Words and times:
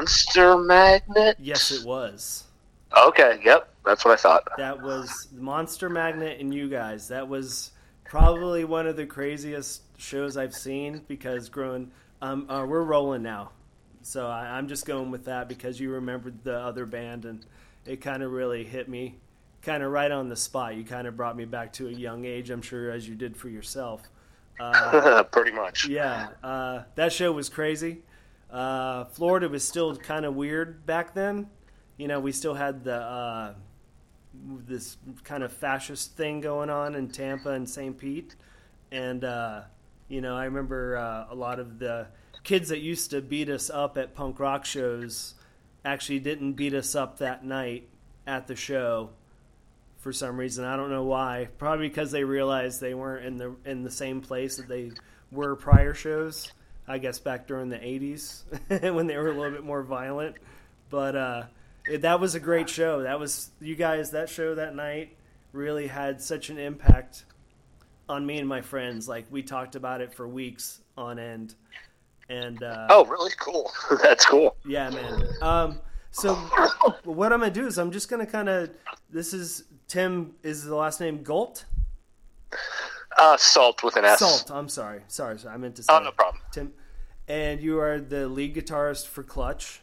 Monster 0.00 0.56
Magnet? 0.56 1.36
Yes, 1.38 1.70
it 1.70 1.84
was. 1.84 2.44
Okay, 2.96 3.38
yep, 3.44 3.68
that's 3.84 4.02
what 4.02 4.14
I 4.14 4.16
thought. 4.16 4.48
That 4.56 4.80
was 4.80 5.28
Monster 5.30 5.90
Magnet 5.90 6.40
and 6.40 6.54
you 6.54 6.70
guys. 6.70 7.08
That 7.08 7.28
was 7.28 7.72
probably 8.02 8.64
one 8.64 8.86
of 8.86 8.96
the 8.96 9.04
craziest 9.04 9.82
shows 9.98 10.38
I've 10.38 10.54
seen 10.54 11.02
because 11.06 11.50
growing, 11.50 11.90
um, 12.22 12.48
uh, 12.48 12.64
we're 12.66 12.82
rolling 12.82 13.22
now, 13.22 13.50
so 14.00 14.26
I, 14.26 14.56
I'm 14.56 14.68
just 14.68 14.86
going 14.86 15.10
with 15.10 15.26
that 15.26 15.50
because 15.50 15.78
you 15.78 15.90
remembered 15.90 16.44
the 16.44 16.58
other 16.58 16.86
band 16.86 17.26
and 17.26 17.44
it 17.84 18.00
kind 18.00 18.22
of 18.22 18.32
really 18.32 18.64
hit 18.64 18.88
me, 18.88 19.18
kind 19.60 19.82
of 19.82 19.92
right 19.92 20.10
on 20.10 20.30
the 20.30 20.36
spot. 20.36 20.76
You 20.76 20.84
kind 20.84 21.08
of 21.08 21.14
brought 21.14 21.36
me 21.36 21.44
back 21.44 21.74
to 21.74 21.88
a 21.88 21.92
young 21.92 22.24
age. 22.24 22.48
I'm 22.48 22.62
sure 22.62 22.90
as 22.90 23.06
you 23.06 23.16
did 23.16 23.36
for 23.36 23.50
yourself. 23.50 24.00
Uh, 24.58 25.22
Pretty 25.30 25.52
much. 25.52 25.86
Yeah, 25.86 26.28
uh, 26.42 26.84
that 26.94 27.12
show 27.12 27.32
was 27.32 27.50
crazy. 27.50 27.98
Uh, 28.50 29.04
Florida 29.04 29.48
was 29.48 29.66
still 29.66 29.96
kind 29.96 30.24
of 30.24 30.34
weird 30.34 30.84
back 30.86 31.14
then. 31.14 31.48
You 31.96 32.08
know, 32.08 32.20
we 32.20 32.32
still 32.32 32.54
had 32.54 32.84
the 32.84 32.96
uh, 32.96 33.54
this 34.66 34.96
kind 35.24 35.42
of 35.42 35.52
fascist 35.52 36.16
thing 36.16 36.40
going 36.40 36.70
on 36.70 36.94
in 36.94 37.08
Tampa 37.08 37.50
and 37.50 37.68
St. 37.68 37.96
Pete, 37.96 38.34
and 38.90 39.22
uh, 39.24 39.62
you 40.08 40.20
know, 40.20 40.36
I 40.36 40.44
remember 40.46 40.96
uh, 40.96 41.32
a 41.32 41.34
lot 41.34 41.60
of 41.60 41.78
the 41.78 42.08
kids 42.42 42.70
that 42.70 42.80
used 42.80 43.10
to 43.10 43.20
beat 43.20 43.48
us 43.48 43.70
up 43.70 43.98
at 43.98 44.14
punk 44.14 44.40
rock 44.40 44.64
shows 44.64 45.34
actually 45.84 46.18
didn't 46.18 46.54
beat 46.54 46.74
us 46.74 46.94
up 46.94 47.18
that 47.18 47.44
night 47.44 47.88
at 48.26 48.46
the 48.46 48.56
show 48.56 49.10
for 49.98 50.12
some 50.12 50.36
reason. 50.38 50.64
I 50.64 50.76
don't 50.76 50.90
know 50.90 51.04
why. 51.04 51.48
Probably 51.58 51.88
because 51.88 52.10
they 52.10 52.24
realized 52.24 52.80
they 52.80 52.94
weren't 52.94 53.24
in 53.24 53.36
the 53.36 53.54
in 53.64 53.82
the 53.82 53.90
same 53.90 54.20
place 54.20 54.56
that 54.56 54.68
they 54.68 54.92
were 55.30 55.54
prior 55.56 55.94
shows. 55.94 56.52
I 56.90 56.98
guess 56.98 57.18
back 57.18 57.46
during 57.46 57.68
the 57.68 57.76
'80s 57.78 58.42
when 58.94 59.06
they 59.06 59.16
were 59.16 59.28
a 59.30 59.34
little 59.34 59.50
bit 59.52 59.64
more 59.64 59.82
violent. 59.82 60.36
But 60.90 61.14
uh, 61.16 61.42
it, 61.86 62.02
that 62.02 62.20
was 62.20 62.34
a 62.34 62.40
great 62.40 62.68
show. 62.68 63.02
That 63.02 63.18
was 63.20 63.50
you 63.60 63.76
guys. 63.76 64.10
That 64.10 64.28
show 64.28 64.54
that 64.56 64.74
night 64.74 65.16
really 65.52 65.86
had 65.86 66.20
such 66.20 66.50
an 66.50 66.58
impact 66.58 67.24
on 68.08 68.26
me 68.26 68.38
and 68.38 68.48
my 68.48 68.60
friends. 68.60 69.08
Like 69.08 69.26
we 69.30 69.42
talked 69.42 69.76
about 69.76 70.00
it 70.00 70.12
for 70.12 70.26
weeks 70.28 70.80
on 70.96 71.18
end. 71.18 71.54
And 72.28 72.62
uh, 72.62 72.86
Oh, 72.90 73.04
really 73.06 73.32
cool. 73.40 73.70
That's 74.02 74.24
cool. 74.26 74.56
yeah, 74.64 74.90
man. 74.90 75.22
Um, 75.42 75.80
so 76.12 76.34
what 77.04 77.32
I'm 77.32 77.40
gonna 77.40 77.50
do 77.52 77.66
is 77.66 77.78
I'm 77.78 77.90
just 77.92 78.08
gonna 78.08 78.26
kind 78.26 78.48
of. 78.48 78.70
This 79.10 79.32
is 79.32 79.64
Tim. 79.88 80.34
Is 80.42 80.64
the 80.64 80.74
last 80.76 81.00
name 81.00 81.22
Galt? 81.22 81.64
Uh, 83.18 83.36
salt 83.36 83.82
with 83.82 83.96
an 83.96 84.04
S. 84.04 84.20
Salt. 84.20 84.50
I'm 84.52 84.68
sorry. 84.68 85.00
Sorry, 85.08 85.38
sorry. 85.38 85.54
I 85.54 85.56
meant 85.56 85.76
to 85.76 85.82
say 85.82 85.92
Oh, 85.92 85.98
no 85.98 86.10
problem. 86.12 86.42
Tim. 86.52 86.72
And 87.30 87.60
you 87.60 87.78
are 87.78 88.00
the 88.00 88.28
lead 88.28 88.56
guitarist 88.56 89.06
for 89.06 89.22
Clutch. 89.22 89.82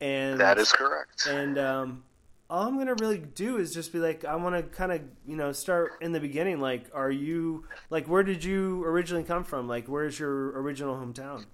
And 0.00 0.38
That 0.38 0.58
is 0.58 0.70
correct. 0.70 1.26
And 1.26 1.58
um, 1.58 2.04
all 2.48 2.68
I'm 2.68 2.78
gonna 2.78 2.94
really 2.94 3.18
do 3.18 3.56
is 3.56 3.74
just 3.74 3.92
be 3.92 3.98
like, 3.98 4.24
I 4.24 4.36
want 4.36 4.54
to 4.54 4.62
kind 4.62 4.92
of 4.92 5.00
you 5.26 5.34
know 5.34 5.50
start 5.50 5.94
in 6.00 6.12
the 6.12 6.20
beginning. 6.20 6.60
Like, 6.60 6.84
are 6.94 7.10
you 7.10 7.64
like 7.90 8.06
where 8.06 8.22
did 8.22 8.44
you 8.44 8.84
originally 8.84 9.24
come 9.24 9.42
from? 9.42 9.66
Like, 9.66 9.88
where's 9.88 10.20
your 10.20 10.60
original 10.60 10.94
hometown? 10.94 11.46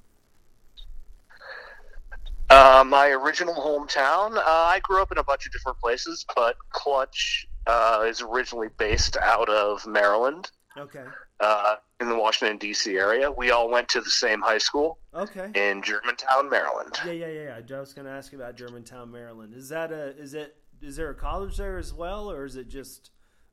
Uh, 2.50 2.84
my 2.84 3.06
original 3.08 3.54
hometown, 3.54 4.36
uh, 4.36 4.42
I 4.44 4.80
grew 4.82 5.00
up 5.00 5.10
in 5.12 5.18
a 5.18 5.24
bunch 5.24 5.46
of 5.46 5.52
different 5.52 5.78
places, 5.78 6.26
but 6.34 6.56
Clutch 6.70 7.46
uh, 7.66 8.04
is 8.06 8.20
originally 8.20 8.68
based 8.76 9.16
out 9.16 9.48
of 9.48 9.86
Maryland, 9.86 10.50
Okay. 10.78 11.04
uh, 11.40 11.76
in 12.00 12.08
the 12.08 12.16
Washington, 12.16 12.56
D.C. 12.58 12.96
area. 12.96 13.30
We 13.30 13.50
all 13.50 13.68
went 13.70 13.88
to 13.90 14.00
the 14.00 14.10
same 14.10 14.40
high 14.40 14.58
school 14.58 14.98
Okay. 15.14 15.50
in 15.54 15.82
Germantown, 15.82 16.48
Maryland. 16.48 16.96
Yeah, 17.04 17.12
yeah, 17.12 17.26
yeah. 17.26 17.60
I 17.76 17.80
was 17.80 17.92
going 17.92 18.06
to 18.06 18.12
ask 18.12 18.32
you 18.32 18.38
about 18.38 18.56
Germantown, 18.56 19.10
Maryland. 19.10 19.54
Is 19.54 19.68
that 19.70 19.90
a 19.92 20.16
is 20.18 20.34
it 20.34 20.56
is 20.80 20.96
there 20.96 21.10
a 21.10 21.14
college 21.14 21.56
there 21.56 21.76
as 21.76 21.92
well, 21.92 22.30
or 22.30 22.44
is 22.44 22.56
it 22.56 22.68
just 22.68 23.10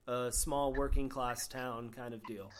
a 0.07 0.31
small 0.31 0.73
working 0.73 1.09
class 1.09 1.47
town 1.47 1.89
kind 1.89 2.13
of 2.13 2.23
deal? 2.25 2.51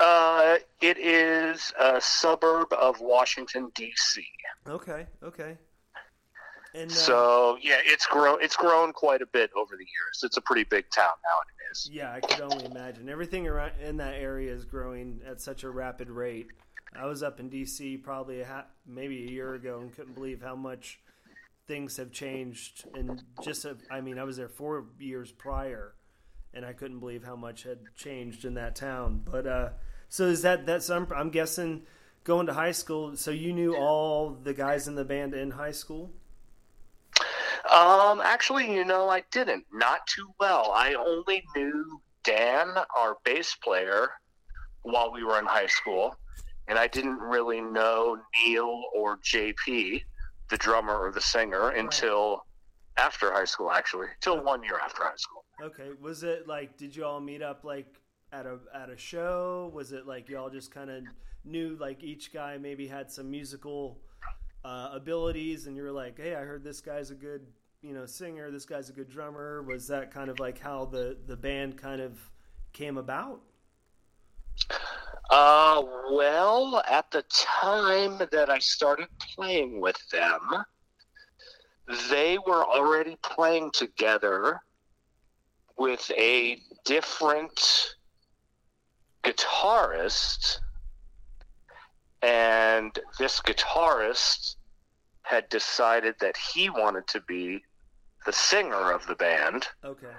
Uh, 0.00 0.56
it 0.80 0.96
is 0.98 1.72
a 1.78 2.00
suburb 2.00 2.72
of 2.72 3.00
Washington, 3.00 3.70
D.C. 3.74 4.24
Okay, 4.66 5.06
okay. 5.22 5.56
And 6.74 6.90
uh, 6.90 6.94
So 6.94 7.58
yeah, 7.60 7.78
it's 7.84 8.06
grown. 8.06 8.38
It's 8.42 8.56
grown 8.56 8.92
quite 8.92 9.22
a 9.22 9.26
bit 9.26 9.50
over 9.56 9.76
the 9.76 9.84
years. 9.84 10.20
It's 10.22 10.36
a 10.36 10.40
pretty 10.42 10.64
big 10.64 10.84
town 10.90 11.12
nowadays. 11.68 11.90
yeah, 11.92 12.12
I 12.12 12.20
could 12.20 12.40
only 12.40 12.64
imagine 12.64 13.08
everything 13.08 13.46
around 13.46 13.72
in 13.80 13.96
that 13.98 14.14
area 14.14 14.52
is 14.52 14.64
growing 14.64 15.20
at 15.26 15.40
such 15.40 15.64
a 15.64 15.70
rapid 15.70 16.10
rate. 16.10 16.48
I 16.96 17.06
was 17.06 17.22
up 17.22 17.38
in 17.38 17.50
DC 17.50 18.02
probably 18.02 18.40
a 18.40 18.46
ha- 18.46 18.66
maybe 18.86 19.24
a 19.24 19.30
year 19.30 19.54
ago 19.54 19.80
and 19.80 19.94
couldn't 19.94 20.14
believe 20.14 20.42
how 20.42 20.56
much 20.56 21.00
things 21.66 21.96
have 21.98 22.10
changed. 22.10 22.86
And 22.94 23.22
just 23.42 23.64
a, 23.64 23.76
I 23.90 24.00
mean, 24.00 24.18
I 24.18 24.24
was 24.24 24.36
there 24.36 24.48
four 24.48 24.86
years 24.98 25.30
prior, 25.30 25.94
and 26.54 26.64
I 26.64 26.72
couldn't 26.72 27.00
believe 27.00 27.24
how 27.24 27.36
much 27.36 27.64
had 27.64 27.78
changed 27.94 28.44
in 28.44 28.54
that 28.54 28.74
town. 28.74 29.22
But 29.24 29.46
uh, 29.46 29.68
so 30.08 30.24
is 30.24 30.42
that 30.42 30.66
that's 30.66 30.88
I'm, 30.88 31.06
I'm 31.14 31.30
guessing 31.30 31.82
going 32.24 32.46
to 32.46 32.54
high 32.54 32.72
school. 32.72 33.16
So 33.16 33.30
you 33.30 33.52
knew 33.52 33.76
all 33.76 34.30
the 34.30 34.54
guys 34.54 34.88
in 34.88 34.94
the 34.94 35.04
band 35.04 35.34
in 35.34 35.50
high 35.50 35.72
school. 35.72 36.10
Um, 37.70 38.20
actually, 38.22 38.72
you 38.72 38.84
know, 38.84 39.08
I 39.08 39.22
didn't. 39.30 39.64
Not 39.72 40.06
too 40.06 40.30
well. 40.40 40.72
I 40.74 40.94
only 40.94 41.42
knew 41.54 42.00
Dan, 42.24 42.68
our 42.96 43.16
bass 43.24 43.54
player, 43.62 44.10
while 44.82 45.12
we 45.12 45.22
were 45.22 45.38
in 45.38 45.44
high 45.44 45.66
school, 45.66 46.16
and 46.66 46.78
I 46.78 46.86
didn't 46.86 47.18
really 47.18 47.60
know 47.60 48.18
Neil 48.36 48.84
or 48.94 49.18
JP, 49.18 50.02
the 50.50 50.56
drummer 50.56 50.96
or 50.96 51.12
the 51.12 51.20
singer, 51.20 51.70
until 51.70 52.44
after 52.96 53.32
high 53.32 53.44
school. 53.44 53.70
Actually, 53.70 54.08
till 54.20 54.42
one 54.42 54.62
year 54.62 54.78
after 54.82 55.02
high 55.02 55.16
school. 55.16 55.44
Okay, 55.62 55.90
was 56.00 56.22
it 56.22 56.46
like 56.48 56.76
did 56.76 56.94
you 56.96 57.04
all 57.04 57.20
meet 57.20 57.42
up 57.42 57.64
like 57.64 58.00
at 58.32 58.46
a 58.46 58.58
at 58.74 58.88
a 58.88 58.96
show? 58.96 59.70
Was 59.74 59.92
it 59.92 60.06
like 60.06 60.28
y'all 60.28 60.50
just 60.50 60.70
kind 60.70 60.90
of 60.90 61.02
knew 61.44 61.76
like 61.80 62.02
each 62.02 62.32
guy 62.32 62.56
maybe 62.56 62.86
had 62.86 63.10
some 63.10 63.30
musical 63.30 64.00
uh, 64.64 64.90
abilities, 64.92 65.66
and 65.66 65.76
you 65.76 65.82
were 65.82 65.92
like, 65.92 66.16
hey, 66.18 66.34
I 66.34 66.40
heard 66.40 66.64
this 66.64 66.80
guy's 66.80 67.10
a 67.10 67.14
good 67.14 67.46
you 67.82 67.94
know 67.94 68.06
singer, 68.06 68.50
this 68.50 68.64
guy's 68.64 68.90
a 68.90 68.92
good 68.92 69.08
drummer. 69.08 69.62
Was 69.62 69.86
that 69.88 70.12
kind 70.12 70.30
of 70.30 70.40
like 70.40 70.58
how 70.58 70.84
the 70.84 71.16
the 71.26 71.36
band 71.36 71.76
kind 71.76 72.00
of 72.00 72.18
came 72.72 72.98
about? 72.98 73.40
Uh, 75.30 75.82
well, 76.10 76.82
at 76.88 77.10
the 77.10 77.22
time 77.30 78.18
that 78.32 78.50
I 78.50 78.58
started 78.58 79.08
playing 79.20 79.80
with 79.80 79.98
them, 80.10 80.40
they 82.10 82.38
were 82.46 82.64
already 82.64 83.16
playing 83.22 83.70
together 83.72 84.60
with 85.76 86.10
a 86.16 86.60
different 86.84 87.94
guitarist, 89.22 90.58
and 92.22 92.98
this 93.18 93.40
guitarist 93.40 94.56
had 95.22 95.48
decided 95.50 96.14
that 96.20 96.36
he 96.36 96.70
wanted 96.70 97.06
to 97.06 97.20
be 97.20 97.62
the 98.28 98.32
singer 98.34 98.92
of 98.92 99.06
the 99.06 99.14
band. 99.14 99.66
Okay, 99.82 100.12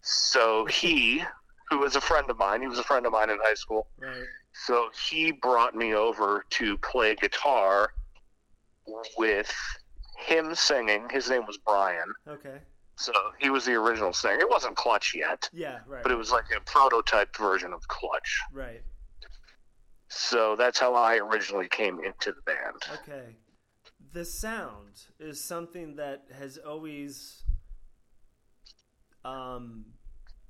So 0.00 0.66
he, 0.66 1.20
who 1.68 1.78
was 1.78 1.96
a 1.96 2.00
friend 2.00 2.30
of 2.30 2.38
mine, 2.38 2.60
he 2.62 2.68
was 2.68 2.78
a 2.78 2.84
friend 2.84 3.04
of 3.06 3.10
mine 3.12 3.28
in 3.28 3.38
high 3.42 3.54
school. 3.54 3.88
right. 3.98 4.22
So 4.66 4.88
he 5.10 5.32
brought 5.32 5.74
me 5.74 5.92
over 5.94 6.44
to 6.50 6.78
play 6.78 7.16
guitar 7.16 7.90
with 9.18 9.52
him 10.16 10.54
singing. 10.54 11.08
His 11.10 11.28
name 11.28 11.44
was 11.44 11.58
Brian. 11.58 12.10
Okay, 12.28 12.58
So 12.94 13.12
he 13.40 13.50
was 13.50 13.64
the 13.64 13.74
original 13.74 14.12
singer. 14.12 14.38
It 14.38 14.48
wasn't 14.48 14.76
Clutch 14.76 15.12
yet, 15.12 15.50
yeah, 15.52 15.80
right, 15.88 16.04
but 16.04 16.12
it 16.12 16.16
was 16.16 16.30
like 16.30 16.44
a 16.56 16.60
prototype 16.60 17.36
version 17.36 17.72
of 17.72 17.86
Clutch. 17.88 18.38
right. 18.52 18.82
So 20.08 20.54
that's 20.54 20.78
how 20.78 20.94
I 20.94 21.16
originally 21.16 21.66
came 21.68 21.98
into 21.98 22.30
the 22.30 22.42
band. 22.46 23.00
Okay. 23.00 23.34
The 24.12 24.24
sound 24.24 24.94
is 25.18 25.42
something 25.44 25.96
that 25.96 26.22
has 26.38 26.56
always 26.58 27.42
um 29.26 29.84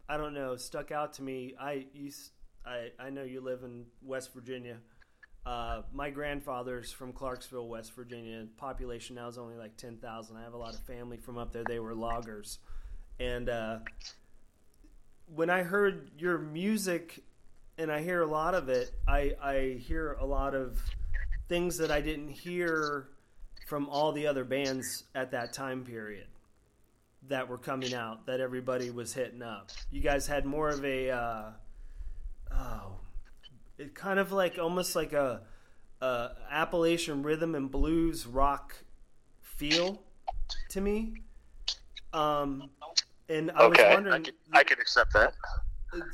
I 0.08 0.16
don't 0.16 0.34
know, 0.34 0.54
stuck 0.56 0.92
out 0.92 1.14
to 1.14 1.22
me. 1.22 1.54
I 1.58 1.86
used 1.92 2.30
I, 2.64 2.90
I 2.98 3.10
know 3.10 3.22
you 3.22 3.40
live 3.40 3.62
in 3.62 3.86
West 4.02 4.32
Virginia. 4.34 4.78
Uh, 5.44 5.82
my 5.92 6.10
grandfather's 6.10 6.90
from 6.92 7.12
Clarksville, 7.12 7.68
West 7.68 7.94
Virginia. 7.94 8.46
Population 8.56 9.14
now 9.16 9.28
is 9.28 9.38
only 9.38 9.56
like 9.56 9.76
ten 9.76 9.96
thousand. 9.96 10.36
I 10.36 10.42
have 10.42 10.54
a 10.54 10.58
lot 10.58 10.74
of 10.74 10.80
family 10.80 11.16
from 11.16 11.38
up 11.38 11.52
there. 11.52 11.64
They 11.64 11.78
were 11.78 11.94
loggers, 11.94 12.58
and 13.20 13.48
uh, 13.48 13.78
when 15.34 15.50
I 15.50 15.62
heard 15.62 16.10
your 16.18 16.38
music, 16.38 17.22
and 17.78 17.90
I 17.90 18.02
hear 18.02 18.22
a 18.22 18.26
lot 18.26 18.54
of 18.54 18.68
it, 18.68 18.92
I 19.06 19.34
I 19.40 19.80
hear 19.80 20.16
a 20.20 20.26
lot 20.26 20.54
of 20.54 20.80
things 21.48 21.78
that 21.78 21.92
I 21.92 22.00
didn't 22.00 22.30
hear 22.30 23.08
from 23.68 23.88
all 23.88 24.12
the 24.12 24.26
other 24.26 24.44
bands 24.44 25.04
at 25.14 25.30
that 25.32 25.52
time 25.52 25.84
period 25.84 26.26
that 27.28 27.48
were 27.48 27.58
coming 27.58 27.94
out 27.94 28.26
that 28.26 28.40
everybody 28.40 28.90
was 28.90 29.12
hitting 29.12 29.42
up. 29.42 29.70
You 29.90 30.00
guys 30.00 30.26
had 30.26 30.44
more 30.44 30.68
of 30.68 30.84
a 30.84 31.10
uh, 31.10 31.50
oh, 32.52 32.92
it 33.78 33.94
kind 33.94 34.18
of 34.18 34.32
like 34.32 34.58
almost 34.58 34.96
like 34.96 35.12
a, 35.12 35.42
a 36.00 36.30
Appalachian 36.50 37.22
rhythm 37.22 37.54
and 37.54 37.70
blues 37.70 38.26
rock 38.26 38.76
feel 39.40 40.02
to 40.70 40.80
me. 40.80 41.22
Um, 42.12 42.70
and 43.28 43.50
I 43.50 43.64
okay, 43.64 43.82
was 43.82 43.94
wondering, 43.94 44.14
I 44.14 44.24
can, 44.24 44.34
I 44.52 44.64
can 44.64 44.80
accept 44.80 45.12
that. 45.14 45.34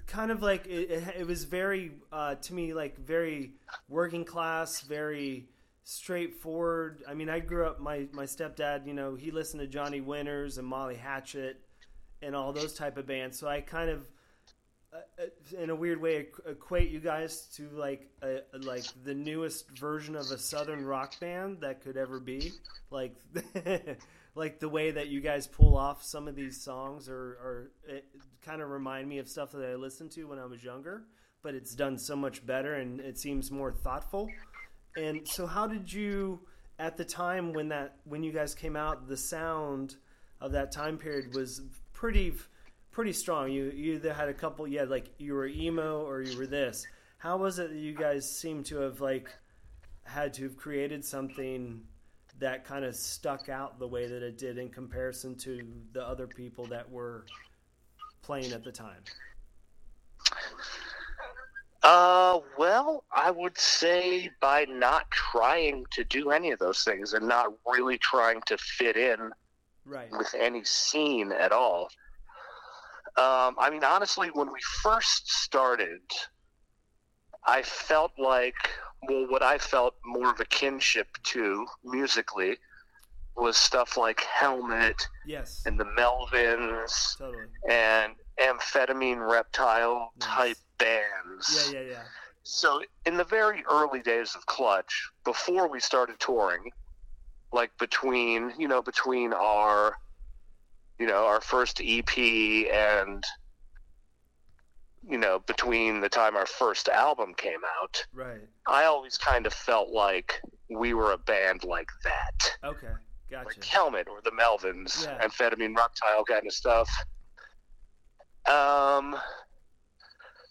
kind 0.06 0.30
of 0.30 0.42
like 0.42 0.66
it, 0.66 0.90
it, 0.90 1.14
it 1.20 1.26
was 1.26 1.44
very 1.44 1.92
uh, 2.10 2.34
to 2.36 2.54
me 2.54 2.74
like 2.74 2.96
very 2.98 3.52
working 3.88 4.24
class, 4.24 4.80
very 4.80 5.48
straightforward. 5.84 7.02
I 7.08 7.14
mean, 7.14 7.28
I 7.28 7.40
grew 7.40 7.66
up. 7.66 7.80
My 7.80 8.06
my 8.12 8.24
stepdad, 8.24 8.86
you 8.86 8.94
know, 8.94 9.14
he 9.14 9.30
listened 9.30 9.60
to 9.60 9.66
Johnny 9.66 10.00
Winters 10.00 10.58
and 10.58 10.66
Molly 10.66 10.96
Hatchet 10.96 11.60
and 12.22 12.36
all 12.36 12.52
those 12.52 12.74
type 12.74 12.96
of 12.96 13.06
bands. 13.06 13.38
So 13.38 13.48
I 13.48 13.60
kind 13.60 13.90
of, 13.90 14.08
uh, 14.92 15.22
uh 15.22 15.60
in 15.60 15.70
a 15.70 15.74
weird 15.74 16.00
way, 16.00 16.28
equate 16.46 16.90
you 16.90 17.00
guys 17.00 17.48
to 17.56 17.68
like 17.70 18.08
a, 18.22 18.40
like 18.60 18.84
the 19.04 19.14
newest 19.14 19.70
version 19.78 20.14
of 20.14 20.30
a 20.30 20.38
southern 20.38 20.84
rock 20.84 21.18
band 21.20 21.60
that 21.60 21.82
could 21.82 21.96
ever 21.96 22.20
be. 22.20 22.52
Like. 22.90 23.16
like 24.34 24.60
the 24.60 24.68
way 24.68 24.90
that 24.90 25.08
you 25.08 25.20
guys 25.20 25.46
pull 25.46 25.76
off 25.76 26.02
some 26.02 26.26
of 26.26 26.34
these 26.34 26.58
songs 26.58 27.06
or, 27.06 27.14
or 27.14 27.70
it 27.86 28.06
kind 28.40 28.62
of 28.62 28.70
remind 28.70 29.06
me 29.06 29.18
of 29.18 29.28
stuff 29.28 29.52
that 29.52 29.62
I 29.62 29.74
listened 29.74 30.10
to 30.12 30.24
when 30.24 30.38
I 30.38 30.46
was 30.46 30.64
younger, 30.64 31.04
but 31.42 31.54
it's 31.54 31.74
done 31.74 31.98
so 31.98 32.16
much 32.16 32.44
better 32.46 32.74
and 32.74 32.98
it 32.98 33.18
seems 33.18 33.50
more 33.50 33.72
thoughtful. 33.72 34.30
And 34.96 35.26
so 35.26 35.46
how 35.46 35.66
did 35.66 35.92
you 35.92 36.40
at 36.78 36.96
the 36.96 37.04
time 37.04 37.52
when 37.52 37.68
that 37.68 37.96
when 38.04 38.22
you 38.22 38.32
guys 38.32 38.54
came 38.54 38.76
out 38.76 39.08
the 39.08 39.16
sound 39.16 39.96
of 40.40 40.52
that 40.52 40.72
time 40.72 40.98
period 40.98 41.34
was 41.34 41.62
pretty 41.92 42.34
pretty 42.90 43.12
strong. 43.12 43.50
You 43.50 43.72
you 43.74 43.94
either 43.94 44.12
had 44.12 44.28
a 44.28 44.34
couple 44.34 44.66
yeah 44.66 44.84
like 44.84 45.06
you 45.18 45.34
were 45.34 45.46
emo 45.46 46.02
or 46.02 46.22
you 46.22 46.36
were 46.36 46.46
this. 46.46 46.84
How 47.18 47.36
was 47.36 47.58
it 47.58 47.70
that 47.70 47.78
you 47.78 47.94
guys 47.94 48.28
seem 48.38 48.64
to 48.64 48.78
have 48.80 49.00
like 49.00 49.28
had 50.04 50.34
to 50.34 50.44
have 50.44 50.56
created 50.56 51.04
something 51.04 51.82
that 52.40 52.64
kind 52.64 52.84
of 52.84 52.96
stuck 52.96 53.48
out 53.48 53.78
the 53.78 53.86
way 53.86 54.08
that 54.08 54.22
it 54.22 54.36
did 54.36 54.58
in 54.58 54.68
comparison 54.68 55.36
to 55.36 55.60
the 55.92 56.02
other 56.02 56.26
people 56.26 56.66
that 56.66 56.90
were 56.90 57.24
playing 58.22 58.52
at 58.52 58.64
the 58.64 58.72
time? 58.72 59.04
Uh, 61.82 62.38
well, 62.56 63.04
I 63.12 63.30
would 63.30 63.58
say 63.58 64.30
by 64.40 64.66
not 64.68 65.10
trying 65.10 65.84
to 65.92 66.04
do 66.04 66.30
any 66.30 66.52
of 66.52 66.60
those 66.60 66.84
things 66.84 67.12
and 67.12 67.26
not 67.26 67.52
really 67.66 67.98
trying 67.98 68.40
to 68.46 68.56
fit 68.56 68.96
in 68.96 69.30
right. 69.84 70.08
with 70.12 70.32
any 70.38 70.62
scene 70.64 71.32
at 71.32 71.50
all. 71.50 71.88
Um, 73.16 73.56
I 73.58 73.68
mean, 73.70 73.84
honestly, 73.84 74.28
when 74.32 74.52
we 74.52 74.60
first 74.82 75.28
started, 75.28 76.00
I 77.44 77.62
felt 77.62 78.12
like 78.16 78.54
well, 79.08 79.26
what 79.28 79.42
I 79.42 79.58
felt 79.58 79.96
more 80.04 80.30
of 80.30 80.40
a 80.40 80.44
kinship 80.44 81.08
to 81.24 81.66
musically 81.84 82.56
was 83.36 83.56
stuff 83.56 83.96
like 83.96 84.20
Helmet, 84.20 85.06
yes, 85.26 85.62
and 85.66 85.78
the 85.80 85.84
Melvins, 85.84 87.18
totally, 87.18 87.46
and 87.68 88.12
Amphetamine 88.42 89.28
Reptile 89.28 90.12
nice. 90.20 90.28
type 90.28 90.56
bands. 90.78 91.70
Yeah, 91.72 91.80
yeah, 91.80 91.90
yeah. 91.90 92.02
So 92.44 92.82
in 93.06 93.16
the 93.16 93.24
very 93.24 93.64
early 93.70 94.00
days 94.00 94.34
of 94.34 94.44
Clutch, 94.46 95.10
before 95.24 95.68
we 95.68 95.80
started 95.80 96.18
touring, 96.18 96.70
like 97.52 97.70
between 97.78 98.52
you 98.58 98.66
know 98.66 98.82
between 98.82 99.32
our 99.32 99.96
you 100.98 101.06
know 101.06 101.26
our 101.26 101.40
first 101.40 101.80
EP 101.84 102.18
and 102.18 103.24
you 105.08 105.18
know, 105.18 105.40
between 105.40 106.00
the 106.00 106.08
time 106.08 106.36
our 106.36 106.46
first 106.46 106.88
album 106.88 107.34
came 107.34 107.60
out, 107.80 108.06
right? 108.12 108.40
I 108.66 108.84
always 108.84 109.18
kind 109.18 109.46
of 109.46 109.52
felt 109.52 109.90
like 109.90 110.40
we 110.70 110.94
were 110.94 111.12
a 111.12 111.18
band 111.18 111.64
like 111.64 111.88
that. 112.04 112.68
Okay, 112.68 112.92
gotcha. 113.30 113.46
Like 113.46 113.64
Helmet 113.64 114.08
or 114.08 114.20
the 114.22 114.30
Melvins, 114.30 115.04
yeah. 115.04 115.26
Amphetamine 115.26 115.76
Reptile 115.76 116.24
kind 116.24 116.46
of 116.46 116.52
stuff. 116.52 116.88
Um, 118.50 119.16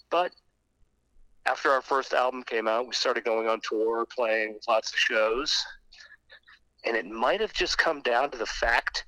but 0.10 0.32
after 1.46 1.70
our 1.70 1.82
first 1.82 2.14
album 2.14 2.44
came 2.44 2.68
out, 2.68 2.88
we 2.88 2.94
started 2.94 3.24
going 3.24 3.48
on 3.48 3.60
tour, 3.68 4.06
playing 4.06 4.60
lots 4.68 4.92
of 4.92 5.00
shows, 5.00 5.56
and 6.86 6.96
it 6.96 7.06
might 7.06 7.42
have 7.42 7.54
just 7.54 7.78
come 7.78 8.02
down 8.02 8.32
to 8.32 8.38
the 8.38 8.46
fact 8.46 9.06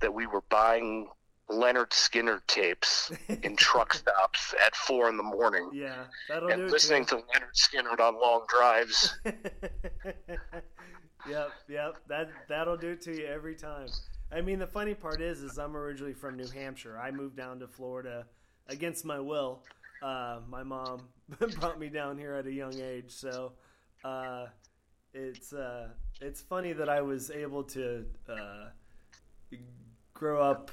that 0.00 0.12
we 0.12 0.26
were 0.26 0.42
buying 0.50 1.08
Lynyrd 1.50 1.90
Skynyrd 1.90 2.46
tapes 2.46 3.12
in 3.42 3.56
truck 3.56 3.94
stops 3.94 4.54
at 4.64 4.74
four 4.74 5.08
in 5.08 5.16
the 5.16 5.22
morning. 5.22 5.70
Yeah, 5.72 6.04
that'll 6.28 6.50
and 6.50 6.66
do 6.66 6.68
listening 6.68 7.04
to 7.06 7.16
Lynyrd 7.16 7.54
Skynyrd 7.56 8.00
on 8.00 8.20
long 8.20 8.44
drives. 8.48 9.18
yep, 11.28 11.50
yep. 11.68 11.96
That 12.08 12.30
that'll 12.48 12.76
do 12.76 12.90
it 12.90 13.00
to 13.02 13.16
you 13.16 13.26
every 13.26 13.54
time. 13.54 13.88
I 14.34 14.40
mean, 14.40 14.58
the 14.58 14.66
funny 14.66 14.94
part 14.94 15.20
is, 15.20 15.42
is 15.42 15.58
I'm 15.58 15.76
originally 15.76 16.14
from 16.14 16.36
New 16.36 16.48
Hampshire. 16.48 16.98
I 16.98 17.10
moved 17.10 17.36
down 17.36 17.58
to 17.60 17.68
Florida 17.68 18.26
against 18.66 19.04
my 19.04 19.20
will. 19.20 19.62
Uh, 20.02 20.38
my 20.48 20.62
mom 20.62 21.08
brought 21.60 21.78
me 21.78 21.88
down 21.88 22.16
here 22.16 22.34
at 22.34 22.46
a 22.46 22.52
young 22.52 22.74
age, 22.80 23.10
so 23.10 23.52
uh, 24.04 24.46
it's 25.12 25.52
uh, 25.52 25.88
it's 26.20 26.40
funny 26.40 26.72
that 26.72 26.88
I 26.88 27.02
was 27.02 27.30
able 27.30 27.64
to 27.64 28.06
uh, 28.28 29.56
grow 30.14 30.42
up 30.42 30.70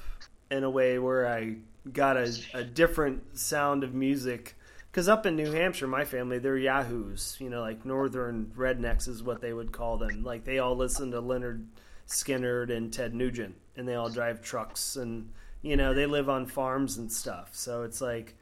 in 0.50 0.64
a 0.64 0.70
way 0.70 0.98
where 0.98 1.28
I 1.28 1.56
got 1.92 2.16
a, 2.16 2.32
a 2.54 2.64
different 2.64 3.38
sound 3.38 3.84
of 3.84 3.94
music. 3.94 4.56
Because 4.90 5.08
up 5.08 5.24
in 5.24 5.36
New 5.36 5.52
Hampshire, 5.52 5.86
my 5.86 6.04
family, 6.04 6.40
they're 6.40 6.58
yahoos, 6.58 7.36
you 7.38 7.48
know, 7.48 7.60
like 7.60 7.84
northern 7.84 8.52
rednecks 8.56 9.06
is 9.06 9.22
what 9.22 9.40
they 9.40 9.52
would 9.52 9.70
call 9.70 9.98
them. 9.98 10.24
Like 10.24 10.44
they 10.44 10.58
all 10.58 10.76
listen 10.76 11.12
to 11.12 11.22
Lynyrd 11.22 11.66
Skynyrd 12.10 12.70
and 12.70 12.92
Ted 12.92 13.14
Nugent, 13.14 13.54
and 13.76 13.86
they 13.86 13.94
all 13.94 14.10
drive 14.10 14.42
trucks, 14.42 14.96
and 14.96 15.30
you 15.62 15.76
know 15.76 15.94
they 15.94 16.06
live 16.06 16.28
on 16.28 16.46
farms 16.46 16.98
and 16.98 17.10
stuff. 17.10 17.50
So 17.52 17.82
it's 17.82 18.00
like 18.00 18.36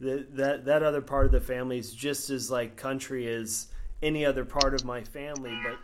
the, 0.00 0.26
that 0.30 0.64
that 0.64 0.82
other 0.82 1.02
part 1.02 1.26
of 1.26 1.32
the 1.32 1.40
family 1.40 1.78
is 1.78 1.92
just 1.92 2.30
as 2.30 2.50
like 2.50 2.76
country 2.76 3.28
as 3.28 3.68
any 4.02 4.24
other 4.24 4.44
part 4.44 4.74
of 4.74 4.84
my 4.84 5.02
family. 5.02 5.56
But 5.62 5.78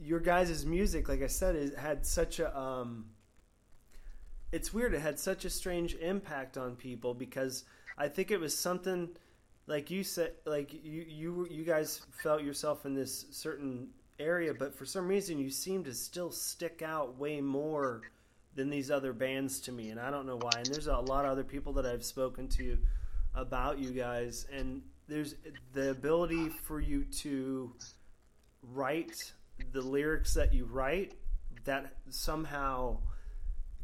your 0.00 0.20
guys' 0.20 0.64
music, 0.64 1.08
like 1.08 1.22
I 1.22 1.26
said, 1.26 1.56
is, 1.56 1.74
had 1.74 2.06
such 2.06 2.38
a 2.38 2.56
um, 2.58 3.06
it's 4.52 4.72
weird. 4.72 4.94
It 4.94 5.00
had 5.00 5.18
such 5.18 5.44
a 5.44 5.50
strange 5.50 5.94
impact 5.96 6.56
on 6.56 6.76
people 6.76 7.12
because 7.12 7.64
I 7.98 8.08
think 8.08 8.30
it 8.30 8.38
was 8.38 8.56
something 8.56 9.10
like 9.66 9.90
you 9.90 10.04
said, 10.04 10.32
like 10.44 10.72
you 10.72 11.04
you 11.08 11.48
you 11.50 11.64
guys 11.64 12.02
felt 12.22 12.42
yourself 12.42 12.86
in 12.86 12.94
this 12.94 13.26
certain 13.32 13.88
area, 14.18 14.54
but 14.54 14.74
for 14.74 14.84
some 14.84 15.08
reason 15.08 15.38
you 15.38 15.50
seem 15.50 15.84
to 15.84 15.94
still 15.94 16.30
stick 16.30 16.82
out 16.82 17.18
way 17.18 17.40
more 17.40 18.02
than 18.54 18.70
these 18.70 18.90
other 18.90 19.12
bands 19.12 19.60
to 19.60 19.72
me, 19.72 19.90
and 19.90 20.00
I 20.00 20.10
don't 20.10 20.26
know 20.26 20.38
why. 20.38 20.52
And 20.56 20.66
there's 20.66 20.86
a 20.86 20.96
lot 20.96 21.24
of 21.24 21.30
other 21.30 21.44
people 21.44 21.74
that 21.74 21.86
I've 21.86 22.04
spoken 22.04 22.48
to 22.48 22.78
about 23.34 23.78
you 23.78 23.90
guys, 23.90 24.46
and 24.52 24.82
there's 25.08 25.34
the 25.72 25.90
ability 25.90 26.48
for 26.48 26.80
you 26.80 27.04
to 27.04 27.72
write 28.62 29.32
the 29.72 29.80
lyrics 29.80 30.34
that 30.34 30.52
you 30.52 30.64
write 30.64 31.14
that 31.64 31.94
somehow 32.10 32.98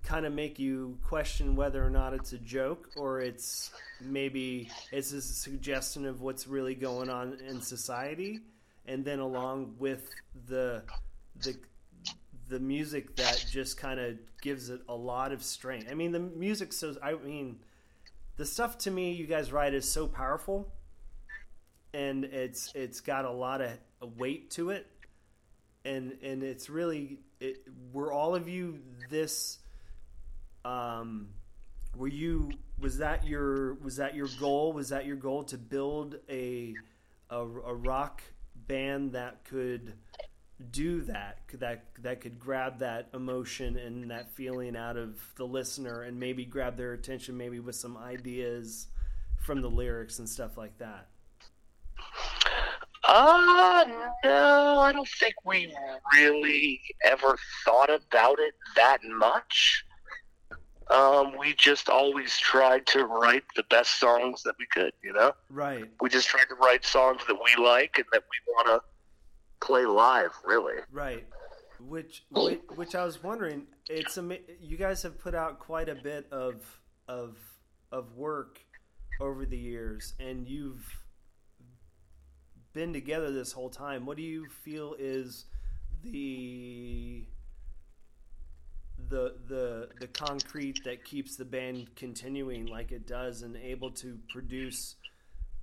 kind 0.03 0.27
of 0.27 0.33
make 0.33 0.59
you 0.59 0.99
question 1.05 1.55
whether 1.55 1.85
or 1.85 1.91
not 1.91 2.13
it's 2.13 2.33
a 2.33 2.39
joke 2.39 2.91
or 2.97 3.21
it's 3.21 3.71
maybe 4.01 4.69
it's 4.91 5.13
a 5.13 5.23
suggestion 5.23 6.07
of 6.07 6.21
what's 6.21 6.49
really 6.49 6.75
going 6.75 7.09
on 7.09 7.39
in 7.49 7.61
society 7.61 8.41
and 8.87 9.05
then 9.05 9.19
along 9.19 9.75
with 9.79 10.11
the 10.47 10.83
the 11.41 11.57
the 12.49 12.59
music 12.59 13.17
that 13.17 13.45
just 13.51 13.77
kind 13.77 13.99
of 13.99 14.19
gives 14.41 14.69
it 14.69 14.81
a 14.89 14.95
lot 14.95 15.33
of 15.33 15.43
strength. 15.43 15.89
I 15.91 15.95
mean, 15.95 16.13
the 16.13 16.21
music 16.21 16.73
so 16.73 16.95
I 17.03 17.15
mean, 17.15 17.61
the 18.37 18.45
stuff 18.45 18.79
to 18.79 18.91
me 18.91 19.13
you 19.13 19.27
guys 19.27 19.53
write 19.53 19.75
is 19.75 19.91
so 19.91 20.07
powerful, 20.07 20.73
and 21.95 22.25
it's 22.25 22.73
it's 22.75 23.01
got 23.01 23.25
a 23.25 23.31
lot 23.31 23.61
of 23.61 23.79
weight 24.19 24.51
to 24.53 24.71
it, 24.71 24.87
and 25.85 26.17
and 26.23 26.43
it's 26.43 26.69
really 26.69 27.21
it, 27.41 27.63
were 27.93 28.13
all 28.13 28.35
of 28.35 28.49
you 28.49 28.81
this 29.11 29.59
um, 30.65 31.29
were 31.97 32.09
you 32.09 32.51
was 32.79 32.99
that 32.99 33.27
your 33.27 33.75
was 33.75 33.97
that 33.97 34.15
your 34.15 34.29
goal? 34.41 34.73
Was 34.73 34.91
that 34.91 35.07
your 35.07 35.17
goal 35.17 35.45
to 35.45 35.59
build 35.59 36.17
a 36.29 36.75
a, 37.31 37.39
a 37.39 37.75
rock 37.75 38.23
band 38.67 39.13
that 39.13 39.45
could 39.45 39.95
do 40.71 41.01
that 41.03 41.39
that 41.55 41.85
that 41.99 42.21
could 42.21 42.39
grab 42.39 42.79
that 42.79 43.09
emotion 43.15 43.77
and 43.77 44.11
that 44.11 44.31
feeling 44.31 44.77
out 44.77 44.97
of 44.97 45.19
the 45.37 45.45
listener 45.45 46.03
and 46.03 46.19
maybe 46.19 46.45
grab 46.45 46.77
their 46.77 46.93
attention 46.93 47.37
maybe 47.37 47.59
with 47.59 47.75
some 47.75 47.97
ideas 47.97 48.87
from 49.43 49.61
the 49.61 49.69
lyrics 49.69 50.21
and 50.21 50.29
stuff 50.29 50.57
like 50.57 50.77
that? 50.79 51.09
Uh 53.05 53.85
no 54.25 54.79
i 54.79 54.93
don't 54.93 55.09
think 55.09 55.35
we 55.45 55.75
really 56.15 56.81
ever 57.05 57.37
thought 57.65 57.91
about 57.91 58.39
it 58.39 58.55
that 58.77 58.99
much 59.05 59.85
um, 60.91 61.37
we 61.39 61.55
just 61.55 61.89
always 61.89 62.39
tried 62.39 62.87
to 62.89 63.05
write 63.05 63.45
the 63.57 63.65
best 63.71 63.99
songs 63.99 64.43
that 64.43 64.55
we 64.59 64.67
could, 64.67 64.93
you 65.03 65.13
know? 65.13 65.33
Right. 65.51 65.85
We 66.01 66.09
just 66.09 66.29
tried 66.29 66.47
to 66.49 66.55
write 66.57 66.85
songs 66.85 67.23
that 67.29 67.35
we 67.37 67.63
like 67.63 67.97
and 67.97 68.07
that 68.13 68.23
we 68.23 68.53
want 68.55 68.69
to 68.69 69.67
play 69.67 69.85
live, 69.87 70.33
really. 70.45 70.81
Right. 70.91 71.27
which, 71.81 72.25
which 72.31 72.61
which 72.75 72.95
I 72.95 73.05
was 73.05 73.23
wondering. 73.23 73.67
It's 73.89 74.17
a 74.17 74.39
you 74.61 74.77
guys 74.77 75.03
have 75.03 75.19
put 75.19 75.35
out 75.35 75.59
quite 75.59 75.89
a 75.89 75.95
bit 75.95 76.27
of 76.31 76.63
of 77.09 77.37
of 77.91 78.17
work 78.17 78.61
over 79.21 79.45
the 79.45 79.57
years, 79.57 80.15
and 80.19 80.49
you've 80.49 80.85
been 82.73 82.93
together 82.93 83.31
this 83.31 83.53
whole 83.53 83.71
time. 83.71 84.07
What 84.07 84.17
do 84.17 84.23
you 84.23 84.47
feel 84.65 84.95
is 84.99 85.47
the 86.03 87.27
the 89.13 89.35
the 89.47 89.89
the 90.01 90.07
concrete 90.09 90.81
that 90.85 91.05
keeps 91.05 91.37
the 91.37 91.45
band 91.45 91.95
continuing 91.95 92.67
like 92.67 92.93
it 92.93 93.07
does 93.07 93.43
and 93.43 93.57
able 93.57 93.91
to 93.91 94.19
produce 94.33 94.97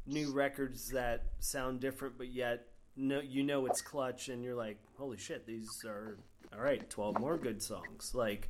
new 0.06 0.32
records 0.32 0.89
that 0.89 1.24
sound 1.39 1.79
different 1.79 2.18
but 2.18 2.32
yet 2.32 2.68
no 2.96 3.20
you 3.20 3.44
know 3.44 3.65
it's 3.65 3.82
clutch 3.82 4.29
and 4.29 4.44
you're 4.44 4.56
like 4.56 4.77
holy 4.98 5.18
shit 5.18 5.46
these 5.48 5.68
are 5.86 6.18
all 6.53 6.62
right 6.62 6.89
12 6.89 7.20
more 7.20 7.38
good 7.38 7.62
songs. 7.62 8.12
Like 8.13 8.50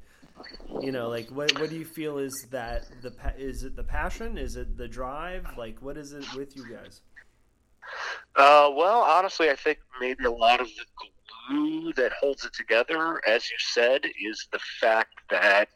you 0.81 0.91
know 0.91 1.09
like 1.09 1.29
what 1.29 1.57
what 1.59 1.69
do 1.69 1.75
you 1.75 1.85
feel 1.85 2.17
is 2.17 2.47
that 2.51 2.85
the 3.01 3.13
is 3.37 3.63
it 3.63 3.75
the 3.75 3.83
passion? 3.83 4.37
Is 4.37 4.55
it 4.55 4.77
the 4.77 4.87
drive? 4.87 5.45
Like 5.57 5.81
what 5.81 5.97
is 5.97 6.13
it 6.13 6.25
with 6.35 6.55
you 6.55 6.63
guys? 6.69 7.01
Uh, 8.35 8.69
well 8.75 9.01
honestly 9.01 9.49
i 9.49 9.55
think 9.55 9.79
maybe 9.99 10.23
a 10.23 10.31
lot 10.31 10.61
of 10.61 10.67
the 10.67 10.85
glue 11.49 11.91
that 11.93 12.11
holds 12.13 12.45
it 12.45 12.53
together 12.53 13.21
as 13.27 13.49
you 13.49 13.57
said 13.57 14.01
is 14.05 14.47
the 14.51 14.59
fact 14.79 15.15
that 15.29 15.69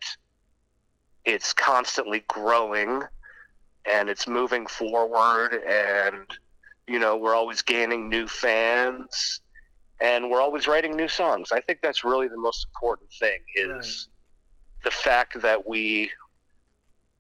it's 1.25 1.53
constantly 1.53 2.23
growing 2.27 3.01
and 3.91 4.09
it's 4.09 4.27
moving 4.27 4.67
forward 4.67 5.61
and 5.67 6.27
you 6.87 6.99
know 6.99 7.17
we're 7.17 7.35
always 7.35 7.61
gaining 7.61 8.07
new 8.07 8.27
fans 8.27 9.41
and 10.03 10.29
we're 10.29 10.41
always 10.41 10.67
writing 10.67 10.95
new 10.95 11.07
songs. 11.07 11.51
I 11.51 11.61
think 11.61 11.79
that's 11.81 12.03
really 12.03 12.27
the 12.27 12.37
most 12.37 12.67
important 12.67 13.09
thing 13.19 13.39
is 13.55 14.09
right. 14.09 14.83
the 14.83 14.91
fact 14.91 15.41
that 15.41 15.67
we 15.67 16.11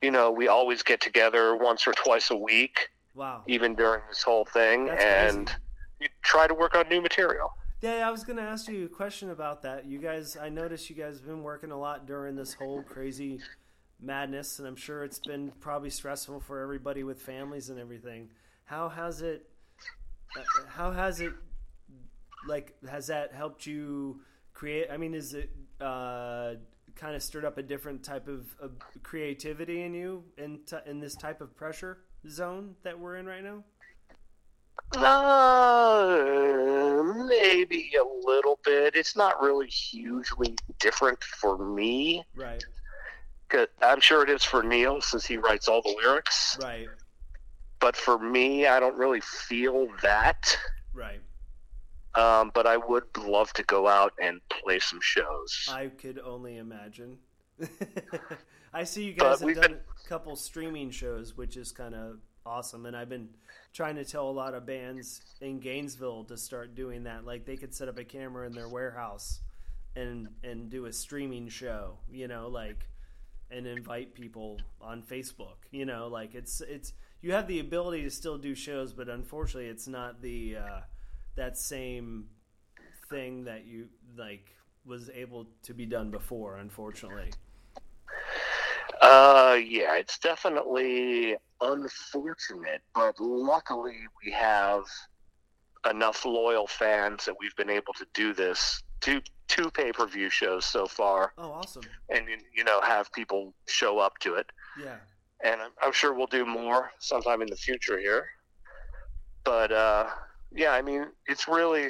you 0.01 0.11
know 0.11 0.29
we 0.31 0.47
always 0.47 0.83
get 0.83 0.99
together 0.99 1.55
once 1.55 1.87
or 1.87 1.93
twice 1.93 2.29
a 2.29 2.35
week 2.35 2.89
wow. 3.15 3.41
even 3.47 3.73
during 3.73 4.01
this 4.09 4.21
whole 4.21 4.45
thing 4.45 4.87
that's 4.87 5.03
and 5.35 5.55
you 6.01 6.07
try 6.23 6.45
to 6.45 6.53
work 6.53 6.75
on 6.75 6.87
new 6.89 7.01
material 7.01 7.53
yeah, 7.83 8.07
I 8.07 8.11
was 8.11 8.23
going 8.23 8.37
to 8.37 8.43
ask 8.43 8.69
you 8.69 8.85
a 8.85 8.89
question 8.89 9.29
about 9.29 9.63
that. 9.63 9.85
You 9.85 9.99
guys, 9.99 10.37
I 10.41 10.47
noticed 10.47 10.89
you 10.89 10.95
guys 10.95 11.17
have 11.17 11.27
been 11.27 11.43
working 11.43 11.69
a 11.71 11.77
lot 11.77 12.05
during 12.05 12.33
this 12.33 12.53
whole 12.53 12.81
crazy 12.81 13.41
madness, 13.99 14.59
and 14.59 14.67
I'm 14.69 14.77
sure 14.77 15.03
it's 15.03 15.19
been 15.19 15.51
probably 15.59 15.89
stressful 15.89 16.39
for 16.39 16.61
everybody 16.61 17.03
with 17.03 17.21
families 17.21 17.69
and 17.69 17.77
everything. 17.77 18.29
How 18.63 18.87
has 18.87 19.21
it? 19.21 19.49
Uh, 20.33 20.43
how 20.69 20.91
has 20.91 21.19
it? 21.19 21.33
Like, 22.47 22.73
has 22.89 23.07
that 23.07 23.33
helped 23.33 23.65
you 23.65 24.21
create? 24.53 24.87
I 24.89 24.95
mean, 24.95 25.13
is 25.13 25.33
it 25.33 25.49
uh, 25.81 26.53
kind 26.95 27.17
of 27.17 27.21
stirred 27.21 27.43
up 27.43 27.57
a 27.57 27.63
different 27.63 28.01
type 28.01 28.29
of, 28.29 28.45
of 28.61 28.71
creativity 29.03 29.81
in 29.81 29.93
you 29.93 30.23
in 30.37 30.59
t- 30.65 30.77
in 30.85 31.01
this 31.01 31.15
type 31.15 31.41
of 31.41 31.53
pressure 31.57 31.97
zone 32.29 32.75
that 32.83 32.97
we're 32.97 33.17
in 33.17 33.25
right 33.25 33.43
now? 33.43 33.65
Uh, 34.95 36.33
maybe 37.27 37.91
a 37.99 38.03
little 38.25 38.59
bit. 38.63 38.95
It's 38.95 39.15
not 39.15 39.41
really 39.41 39.67
hugely 39.67 40.55
different 40.79 41.23
for 41.23 41.57
me. 41.57 42.23
Right. 42.35 42.63
I'm 43.81 43.99
sure 43.99 44.23
it 44.23 44.29
is 44.29 44.43
for 44.43 44.63
Neil 44.63 44.99
since 45.01 45.25
he 45.25 45.37
writes 45.37 45.67
all 45.67 45.81
the 45.81 45.95
lyrics. 46.03 46.57
Right. 46.61 46.87
But 47.79 47.95
for 47.95 48.17
me, 48.17 48.65
I 48.65 48.79
don't 48.79 48.97
really 48.97 49.21
feel 49.21 49.87
that. 50.01 50.57
Right. 50.93 51.19
Um, 52.15 52.51
but 52.53 52.65
I 52.67 52.77
would 52.77 53.05
love 53.17 53.53
to 53.53 53.63
go 53.63 53.87
out 53.87 54.13
and 54.21 54.39
play 54.49 54.79
some 54.79 54.99
shows. 55.01 55.67
I 55.71 55.87
could 55.87 56.19
only 56.19 56.57
imagine. 56.57 57.17
I 58.73 58.83
see 58.83 59.05
you 59.05 59.13
guys 59.13 59.39
but 59.39 59.47
have 59.49 59.55
done 59.55 59.71
been... 59.71 59.79
a 60.05 60.07
couple 60.07 60.35
streaming 60.35 60.91
shows, 60.91 61.35
which 61.37 61.57
is 61.57 61.71
kind 61.71 61.95
of 61.95 62.19
awesome. 62.45 62.85
And 62.85 62.95
I've 62.95 63.09
been 63.09 63.29
trying 63.73 63.95
to 63.95 64.05
tell 64.05 64.29
a 64.29 64.31
lot 64.31 64.53
of 64.53 64.65
bands 64.65 65.21
in 65.41 65.59
Gainesville 65.59 66.25
to 66.25 66.37
start 66.37 66.75
doing 66.75 67.03
that. 67.03 67.25
Like 67.25 67.45
they 67.45 67.57
could 67.57 67.73
set 67.73 67.87
up 67.87 67.97
a 67.97 68.03
camera 68.03 68.45
in 68.47 68.53
their 68.53 68.69
warehouse 68.69 69.41
and 69.95 70.27
and 70.43 70.69
do 70.69 70.85
a 70.85 70.93
streaming 70.93 71.49
show. 71.49 71.97
You 72.11 72.27
know, 72.27 72.47
like 72.47 72.87
and 73.51 73.67
invite 73.67 74.13
people 74.13 74.59
on 74.81 75.01
Facebook. 75.01 75.57
You 75.71 75.85
know, 75.85 76.07
like 76.07 76.35
it's 76.35 76.61
it's 76.61 76.93
you 77.21 77.33
have 77.33 77.47
the 77.47 77.59
ability 77.59 78.03
to 78.03 78.09
still 78.09 78.37
do 78.37 78.55
shows, 78.55 78.93
but 78.93 79.07
unfortunately, 79.09 79.69
it's 79.69 79.87
not 79.87 80.21
the 80.21 80.57
uh, 80.57 80.79
that 81.35 81.57
same 81.57 82.27
thing 83.09 83.45
that 83.45 83.65
you 83.65 83.87
like 84.17 84.55
was 84.85 85.09
able 85.09 85.47
to 85.63 85.73
be 85.73 85.85
done 85.85 86.11
before. 86.11 86.57
Unfortunately. 86.57 87.31
Uh, 89.03 89.55
yeah, 89.55 89.95
it's 89.95 90.17
definitely 90.17 91.35
unfortunate, 91.59 92.81
but 92.95 93.19
luckily 93.19 93.97
we 94.23 94.31
have 94.31 94.85
enough 95.91 96.23
loyal 96.23 96.67
fans 96.67 97.25
that 97.25 97.35
we've 97.37 97.55
been 97.57 97.69
able 97.69 97.91
to 97.91 98.07
do 98.13 98.33
this 98.33 98.81
two 99.01 99.21
two 99.49 99.69
pay 99.71 99.91
per 99.91 100.07
view 100.07 100.29
shows 100.29 100.63
so 100.65 100.87
far. 100.87 101.33
Oh, 101.37 101.51
awesome! 101.51 101.83
And 102.09 102.27
you 102.55 102.63
know, 102.63 102.79
have 102.79 103.11
people 103.11 103.53
show 103.67 103.99
up 103.99 104.19
to 104.19 104.35
it. 104.35 104.49
Yeah. 104.81 104.95
And 105.43 105.59
I'm, 105.59 105.71
I'm 105.81 105.91
sure 105.91 106.13
we'll 106.13 106.27
do 106.27 106.45
more 106.45 106.91
sometime 106.99 107.41
in 107.41 107.49
the 107.49 107.57
future 107.57 107.99
here. 107.99 108.27
But 109.43 109.73
uh, 109.73 110.07
yeah, 110.55 110.71
I 110.71 110.81
mean, 110.81 111.07
it's 111.27 111.49
really 111.49 111.89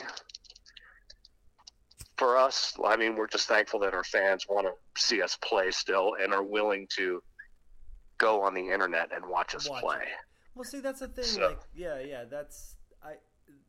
for 2.23 2.37
us. 2.37 2.73
I 2.85 2.95
mean, 2.95 3.17
we're 3.17 3.27
just 3.27 3.49
thankful 3.49 3.81
that 3.81 3.93
our 3.93 4.05
fans 4.05 4.45
want 4.47 4.65
to 4.65 5.01
see 5.01 5.21
us 5.21 5.37
play 5.41 5.71
still 5.71 6.15
and 6.21 6.33
are 6.33 6.43
willing 6.43 6.87
to 6.95 7.21
go 8.17 8.41
on 8.41 8.53
the 8.53 8.69
internet 8.69 9.09
and 9.13 9.25
watch 9.25 9.53
us 9.55 9.69
watch 9.69 9.83
play. 9.83 9.97
It. 9.97 10.07
Well, 10.55 10.63
see, 10.63 10.79
that's 10.79 11.01
the 11.01 11.09
thing. 11.09 11.25
So, 11.25 11.49
like, 11.49 11.59
yeah, 11.75 11.99
yeah, 11.99 12.23
that's 12.23 12.77
I. 13.03 13.15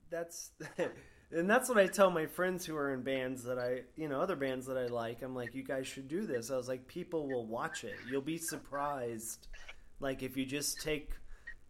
That's 0.08 0.52
and 1.32 1.50
that's 1.50 1.68
what 1.68 1.78
I 1.78 1.88
tell 1.88 2.12
my 2.12 2.26
friends 2.26 2.64
who 2.64 2.76
are 2.76 2.94
in 2.94 3.02
bands 3.02 3.42
that 3.42 3.58
I, 3.58 3.80
you 3.96 4.08
know, 4.08 4.20
other 4.20 4.36
bands 4.36 4.66
that 4.66 4.78
I 4.78 4.86
like. 4.86 5.22
I'm 5.22 5.34
like, 5.34 5.52
you 5.52 5.64
guys 5.64 5.88
should 5.88 6.06
do 6.06 6.24
this. 6.24 6.52
I 6.52 6.56
was 6.56 6.68
like, 6.68 6.86
people 6.86 7.26
will 7.26 7.46
watch 7.46 7.82
it. 7.82 7.96
You'll 8.08 8.22
be 8.22 8.38
surprised. 8.38 9.48
Like 9.98 10.22
if 10.22 10.36
you 10.36 10.46
just 10.46 10.80
take 10.80 11.10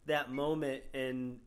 that 0.04 0.30
moment 0.30 0.82
and 0.92 1.38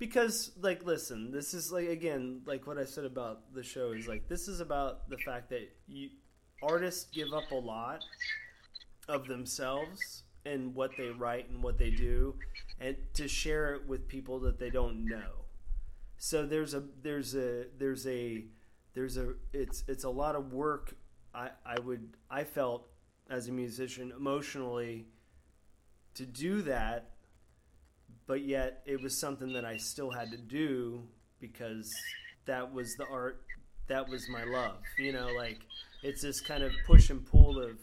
because 0.00 0.50
like 0.60 0.84
listen 0.84 1.30
this 1.30 1.54
is 1.54 1.70
like 1.70 1.88
again 1.88 2.40
like 2.46 2.66
what 2.66 2.76
i 2.76 2.84
said 2.84 3.04
about 3.04 3.54
the 3.54 3.62
show 3.62 3.92
is 3.92 4.08
like 4.08 4.28
this 4.28 4.48
is 4.48 4.58
about 4.58 5.08
the 5.08 5.18
fact 5.18 5.48
that 5.50 5.70
you 5.86 6.08
artists 6.62 7.08
give 7.12 7.32
up 7.32 7.48
a 7.52 7.54
lot 7.54 8.02
of 9.08 9.28
themselves 9.28 10.24
and 10.44 10.74
what 10.74 10.90
they 10.96 11.10
write 11.10 11.48
and 11.48 11.62
what 11.62 11.78
they 11.78 11.90
do 11.90 12.34
and 12.80 12.96
to 13.14 13.28
share 13.28 13.74
it 13.74 13.86
with 13.86 14.08
people 14.08 14.40
that 14.40 14.58
they 14.58 14.70
don't 14.70 15.04
know. 15.04 15.44
So 16.16 16.46
there's 16.46 16.74
a 16.74 16.82
there's 17.02 17.34
a 17.34 17.66
there's 17.78 18.06
a 18.06 18.44
there's 18.94 19.16
a 19.16 19.34
it's 19.52 19.84
it's 19.86 20.04
a 20.04 20.10
lot 20.10 20.34
of 20.34 20.52
work 20.52 20.94
i 21.34 21.50
i 21.64 21.78
would 21.78 22.16
i 22.30 22.42
felt 22.42 22.88
as 23.30 23.48
a 23.48 23.52
musician 23.52 24.12
emotionally 24.16 25.06
to 26.14 26.26
do 26.26 26.60
that 26.62 27.10
but 28.26 28.44
yet 28.44 28.82
it 28.86 29.00
was 29.02 29.18
something 29.18 29.52
that 29.52 29.64
i 29.64 29.76
still 29.76 30.10
had 30.10 30.30
to 30.30 30.38
do 30.38 31.02
because 31.40 31.92
that 32.46 32.72
was 32.72 32.94
the 32.96 33.06
art 33.12 33.42
that 33.88 34.08
was 34.08 34.28
my 34.28 34.44
love 34.44 34.78
you 34.98 35.12
know 35.12 35.28
like 35.36 35.58
it's 36.02 36.22
this 36.22 36.40
kind 36.40 36.62
of 36.62 36.72
push 36.86 37.10
and 37.10 37.26
pull 37.26 37.62
of 37.62 37.76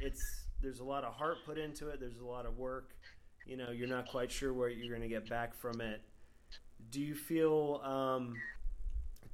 it's 0.00 0.22
there's 0.62 0.80
a 0.80 0.84
lot 0.84 1.04
of 1.04 1.14
heart 1.14 1.36
put 1.46 1.58
into 1.58 1.88
it 1.88 2.00
there's 2.00 2.18
a 2.18 2.24
lot 2.24 2.46
of 2.46 2.56
work 2.56 2.90
you 3.46 3.56
know 3.56 3.70
you're 3.70 3.88
not 3.88 4.06
quite 4.08 4.30
sure 4.30 4.52
what 4.52 4.76
you're 4.76 4.88
going 4.88 5.08
to 5.08 5.14
get 5.14 5.28
back 5.28 5.54
from 5.56 5.80
it. 5.80 6.02
Do 6.90 7.00
you 7.00 7.14
feel 7.14 7.80
um, 7.84 8.34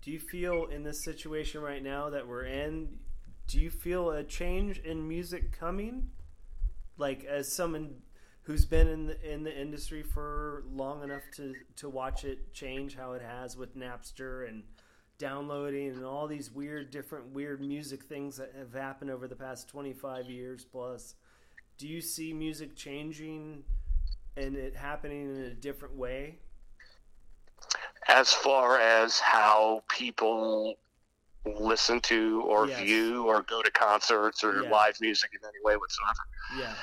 do 0.03 0.11
you 0.11 0.19
feel 0.19 0.67
in 0.67 0.83
this 0.83 1.05
situation 1.05 1.61
right 1.61 1.83
now 1.83 2.11
that 2.11 2.27
we're 2.27 2.45
in 2.45 2.99
do 3.47 3.61
you 3.61 3.71
feel 3.71 4.11
a 4.11 4.23
change 4.23 4.79
in 4.79 5.07
music 5.09 5.59
coming? 5.59 6.11
Like 6.97 7.25
as 7.25 7.53
someone 7.53 7.97
who's 8.51 8.65
been 8.65 8.89
in 8.89 9.07
the, 9.07 9.33
in 9.33 9.45
the 9.45 9.61
industry 9.61 10.03
for 10.03 10.65
long 10.75 11.05
enough 11.05 11.23
to 11.37 11.55
to 11.77 11.89
watch 11.89 12.25
it 12.25 12.53
change 12.53 12.97
how 12.97 13.13
it 13.13 13.23
has 13.23 13.57
with 13.57 13.77
Napster 13.77 14.49
and 14.49 14.65
downloading 15.19 15.91
and 15.91 16.05
all 16.05 16.27
these 16.27 16.51
weird 16.51 16.91
different 16.91 17.33
weird 17.33 17.61
music 17.61 18.03
things 18.03 18.37
that 18.37 18.53
have 18.59 18.73
happened 18.73 19.09
over 19.09 19.29
the 19.29 19.37
past 19.37 19.69
25 19.69 20.29
years 20.29 20.65
plus 20.65 21.15
do 21.79 21.87
you 21.87 22.01
see 22.01 22.33
music 22.33 22.75
changing 22.75 23.63
and 24.37 24.57
it 24.57 24.75
happening 24.75 25.37
in 25.37 25.43
a 25.43 25.55
different 25.55 25.95
way 25.95 26.37
as 28.09 28.33
far 28.33 28.81
as 28.81 29.21
how 29.21 29.85
people 29.89 30.75
listen 31.47 32.01
to 32.01 32.43
or 32.49 32.67
yes. 32.67 32.81
view 32.81 33.27
or 33.27 33.43
go 33.43 33.63
to 33.63 33.71
concerts 33.71 34.43
or 34.43 34.65
yeah. 34.65 34.71
live 34.71 35.01
music 35.01 35.31
in 35.33 35.41
any 35.47 35.63
way 35.65 35.77
whatsoever. 35.77 36.19
Yeah. 36.59 36.75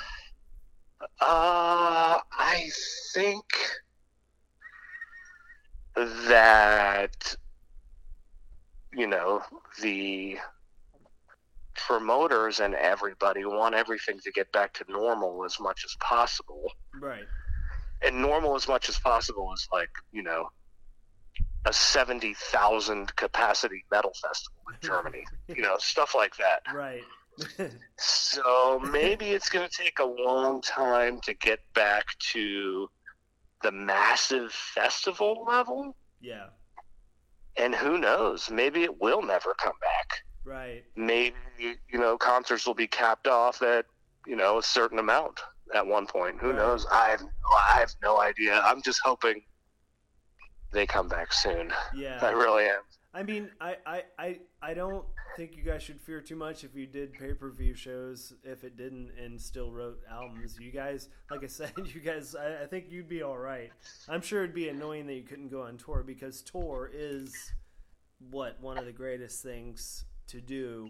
Uh, 1.19 2.19
I 2.31 2.69
think 3.13 3.45
that 5.95 7.36
you 8.93 9.07
know 9.07 9.41
the 9.81 10.38
promoters 11.88 12.59
and 12.59 12.75
everybody 12.75 13.45
want 13.45 13.75
everything 13.75 14.19
to 14.19 14.31
get 14.31 14.51
back 14.51 14.74
to 14.74 14.86
normal 14.89 15.45
as 15.45 15.57
much 15.59 15.83
as 15.86 15.95
possible. 16.00 16.71
Right. 17.00 17.25
And 18.01 18.21
normal 18.21 18.55
as 18.55 18.67
much 18.67 18.89
as 18.89 19.00
possible 19.00 19.51
is 19.53 19.67
like, 19.71 19.89
you 20.12 20.21
know, 20.24 20.50
a 21.65 21.74
70,000 21.74 23.15
capacity 23.15 23.86
metal 23.91 24.12
festival 24.21 24.59
in 24.71 24.77
Germany. 24.88 25.24
you 25.47 25.62
know, 25.62 25.75
stuff 25.79 26.13
like 26.15 26.36
that. 26.38 26.62
Right. 26.74 27.03
So 27.98 28.79
maybe 28.79 29.27
it's 29.27 29.50
going 29.50 29.67
to 29.67 29.75
take 29.84 30.00
a 30.00 30.06
long 30.06 30.62
time 30.62 31.20
to 31.22 31.34
get 31.34 31.60
back 31.74 32.06
to 32.32 32.89
the 33.63 33.72
massive 33.72 34.51
festival 34.51 35.46
level. 35.48 35.96
Yeah. 36.22 36.48
And 37.58 37.74
who 37.74 37.98
knows? 37.98 38.50
Maybe 38.51 38.84
it 38.84 39.01
will 39.01 39.22
never 39.22 39.53
come 39.56 39.74
back. 39.82 40.24
Right. 40.46 40.84
Maybe 40.96 41.36
you 41.60 42.00
know 42.00 42.17
concerts 42.17 42.65
will 42.65 42.74
be 42.75 42.88
capped 42.88 43.27
off 43.27 43.62
at 43.62 43.86
you 44.25 44.36
know 44.36 44.60
a 44.60 44.63
certain 44.63 45.00
amount 45.00 45.39
at 45.75 45.86
one 45.86 46.06
point. 46.08 46.38
Who 46.39 46.50
Right. 46.50 46.56
knows? 46.58 46.86
I 46.91 47.10
have 47.10 47.22
I 47.74 47.79
have 47.79 47.94
no 48.01 48.20
idea. 48.22 48.62
I'm 48.63 48.82
just 48.82 49.00
hoping 49.03 49.41
they 50.72 50.86
come 50.86 51.08
back 51.08 51.34
soon. 51.34 51.72
Yeah. 51.96 52.20
I 52.22 52.32
really 52.32 52.65
am. 52.65 52.82
I 53.13 53.24
mean, 53.24 53.50
I, 53.60 53.77
I, 53.86 54.03
I, 54.20 54.39
I 54.62 54.74
don't 54.75 55.03
think 55.38 55.56
you 55.56 55.62
guys 55.62 55.84
should 55.84 56.01
fear 56.01 56.20
too 56.20 56.36
much 56.36 56.63
if 56.63 56.74
you 56.75 56.88
did 56.88 57.13
pay 57.13 57.32
per 57.32 57.51
view 57.51 57.75
shows, 57.75 58.34
if 58.44 58.63
it 58.63 58.75
didn't 58.75 59.12
and 59.24 59.39
still 59.39 59.72
wrote 59.72 60.01
albums. 60.12 60.58
You 60.60 60.72
guys, 60.72 61.10
like 61.29 61.44
I 61.44 61.48
said, 61.48 61.72
you 61.94 62.01
guys, 62.01 62.36
I, 62.36 62.63
I 62.63 62.65
think 62.65 62.86
you'd 62.89 63.08
be 63.08 63.22
all 63.22 63.38
right. 63.38 63.72
I'm 64.10 64.22
sure 64.22 64.44
it'd 64.44 64.56
be 64.56 64.67
annoying 64.67 65.06
that 65.06 65.13
you 65.13 65.22
couldn't 65.22 65.50
go 65.50 65.62
on 65.62 65.77
tour 65.77 66.03
because 66.06 66.41
tour 66.41 66.89
is 66.91 67.53
what 68.32 68.60
one 68.62 68.79
of 68.79 68.86
the 68.86 68.91
greatest 68.91 69.44
things 69.44 70.06
to 70.29 70.41
do 70.41 70.89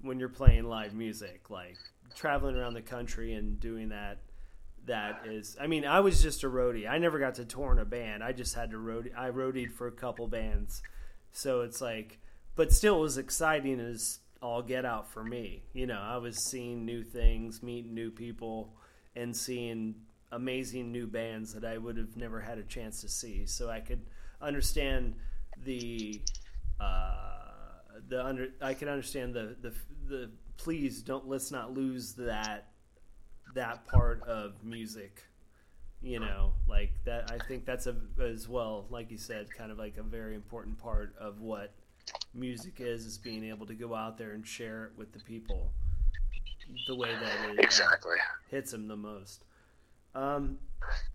when 0.00 0.18
you're 0.18 0.28
playing 0.28 0.64
live 0.64 0.92
music, 0.92 1.50
like 1.50 1.76
traveling 2.16 2.56
around 2.56 2.74
the 2.74 2.82
country 2.82 3.34
and 3.34 3.60
doing 3.60 3.90
that. 3.90 4.18
That 4.86 5.26
is, 5.26 5.56
I 5.60 5.68
mean, 5.68 5.84
I 5.84 6.00
was 6.00 6.20
just 6.20 6.42
a 6.42 6.48
roadie. 6.48 6.88
I 6.88 6.98
never 6.98 7.18
got 7.20 7.34
to 7.36 7.44
tour 7.44 7.70
in 7.70 7.78
a 7.78 7.84
band. 7.84 8.24
I 8.24 8.32
just 8.32 8.54
had 8.54 8.70
to 8.70 8.78
roadie. 8.78 9.16
I 9.16 9.30
roadied 9.30 9.70
for 9.70 9.86
a 9.86 9.92
couple 9.92 10.26
bands, 10.26 10.82
so 11.32 11.60
it's 11.60 11.82
like, 11.82 12.18
but 12.60 12.74
still, 12.74 13.00
was 13.00 13.16
exciting 13.16 13.80
as 13.80 14.18
all 14.42 14.60
get 14.60 14.84
out 14.84 15.10
for 15.10 15.24
me. 15.24 15.62
You 15.72 15.86
know, 15.86 15.98
I 15.98 16.18
was 16.18 16.44
seeing 16.50 16.84
new 16.84 17.02
things, 17.02 17.62
meeting 17.62 17.94
new 17.94 18.10
people, 18.10 18.74
and 19.16 19.34
seeing 19.34 19.94
amazing 20.30 20.92
new 20.92 21.06
bands 21.06 21.54
that 21.54 21.64
I 21.64 21.78
would 21.78 21.96
have 21.96 22.18
never 22.18 22.38
had 22.38 22.58
a 22.58 22.62
chance 22.62 23.00
to 23.00 23.08
see. 23.08 23.46
So 23.46 23.70
I 23.70 23.80
could 23.80 24.02
understand 24.42 25.14
the 25.64 26.20
uh, 26.78 27.14
the 28.10 28.22
under. 28.22 28.48
I 28.60 28.74
can 28.74 28.88
understand 28.88 29.32
the 29.32 29.56
the 29.62 29.72
the. 30.06 30.30
Please 30.58 31.00
don't 31.00 31.26
let's 31.26 31.50
not 31.50 31.72
lose 31.72 32.12
that 32.16 32.66
that 33.54 33.86
part 33.86 34.22
of 34.24 34.62
music. 34.62 35.22
You 36.02 36.20
know, 36.20 36.52
like 36.68 36.92
that. 37.06 37.32
I 37.32 37.38
think 37.48 37.64
that's 37.64 37.86
a 37.86 37.96
as 38.22 38.50
well, 38.50 38.84
like 38.90 39.10
you 39.10 39.16
said, 39.16 39.46
kind 39.50 39.72
of 39.72 39.78
like 39.78 39.96
a 39.96 40.02
very 40.02 40.34
important 40.34 40.76
part 40.76 41.14
of 41.18 41.40
what 41.40 41.72
music 42.34 42.74
is 42.78 43.06
is 43.06 43.18
being 43.18 43.44
able 43.44 43.66
to 43.66 43.74
go 43.74 43.94
out 43.94 44.16
there 44.18 44.32
and 44.32 44.46
share 44.46 44.84
it 44.86 44.92
with 44.96 45.12
the 45.12 45.18
people 45.20 45.70
the 46.86 46.94
way 46.94 47.10
that 47.12 47.50
it 47.50 47.58
uh, 47.58 47.62
Exactly. 47.62 48.16
hits 48.48 48.70
them 48.70 48.86
the 48.88 48.96
most. 48.96 49.44
Um, 50.14 50.58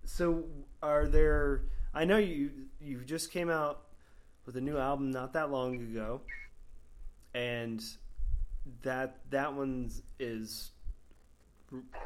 so 0.06 0.44
are 0.82 1.08
there? 1.08 1.64
I 1.94 2.06
know 2.06 2.18
you 2.18 2.52
you 2.80 3.00
just 3.06 3.32
came 3.32 3.50
out 3.50 3.84
with 4.46 4.58
a 4.58 4.62
new 4.62 4.78
album 4.78 5.12
not 5.12 5.34
that 5.34 5.52
long 5.52 5.75
ago, 5.75 6.22
and 7.34 7.84
that 8.84 9.18
that 9.30 9.54
one 9.54 9.92
is 10.20 10.72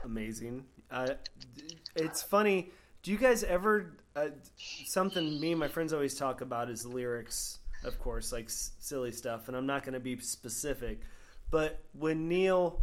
amazing. 0.03 0.65
Uh, 0.91 1.09
it's 1.95 2.21
funny. 2.21 2.71
Do 3.03 3.11
you 3.11 3.17
guys 3.17 3.43
ever 3.43 3.93
uh, 4.15 4.27
something 4.85 5.39
me 5.39 5.51
and 5.51 5.59
my 5.59 5.67
friends 5.67 5.93
always 5.93 6.15
talk 6.15 6.41
about 6.41 6.69
is 6.69 6.85
lyrics, 6.85 7.59
of 7.83 7.99
course, 7.99 8.31
like 8.31 8.45
s- 8.45 8.71
silly 8.79 9.11
stuff, 9.11 9.47
and 9.47 9.55
I'm 9.55 9.65
not 9.65 9.83
going 9.83 9.93
to 9.93 9.99
be 9.99 10.19
specific, 10.19 11.01
but 11.51 11.79
when 11.93 12.27
Neil 12.27 12.81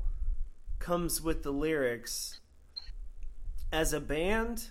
comes 0.78 1.22
with 1.22 1.42
the 1.42 1.50
lyrics 1.52 2.38
as 3.72 3.92
a 3.92 4.00
band 4.00 4.68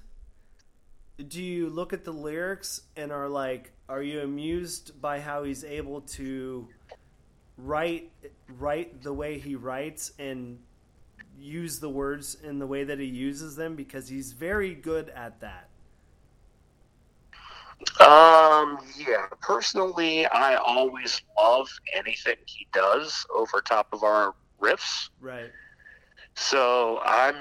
do 1.28 1.42
you 1.42 1.70
look 1.70 1.94
at 1.94 2.04
the 2.04 2.12
lyrics 2.12 2.82
and 2.96 3.12
are 3.12 3.30
like 3.30 3.72
are 3.88 4.02
you 4.02 4.22
amused 4.22 5.00
by 5.02 5.20
how 5.20 5.44
he's 5.44 5.64
able 5.64 6.02
to 6.02 6.68
write 7.58 8.12
write 8.58 9.02
the 9.02 9.14
way 9.14 9.40
he 9.40 9.56
writes 9.56 10.12
and 10.20 10.60
use 11.38 11.80
the 11.80 11.90
words 11.90 12.36
in 12.44 12.60
the 12.60 12.68
way 12.68 12.84
that 12.84 13.00
he 13.00 13.06
uses 13.06 13.56
them? 13.56 13.76
Because 13.76 14.08
he's 14.08 14.34
very 14.34 14.74
good 14.74 15.10
at 15.10 15.42
that 15.42 15.70
Um, 18.00 18.80
yeah. 18.98 19.28
Personally, 19.42 20.26
I 20.26 20.56
always 20.56 21.22
love 21.38 21.70
anything 21.94 22.36
he 22.46 22.68
does 22.74 23.26
over 23.34 23.62
top 23.62 23.88
of 23.94 24.04
our 24.04 24.34
riffs. 24.62 25.10
right 25.20 25.52
So 26.36 27.00
I'm 27.04 27.36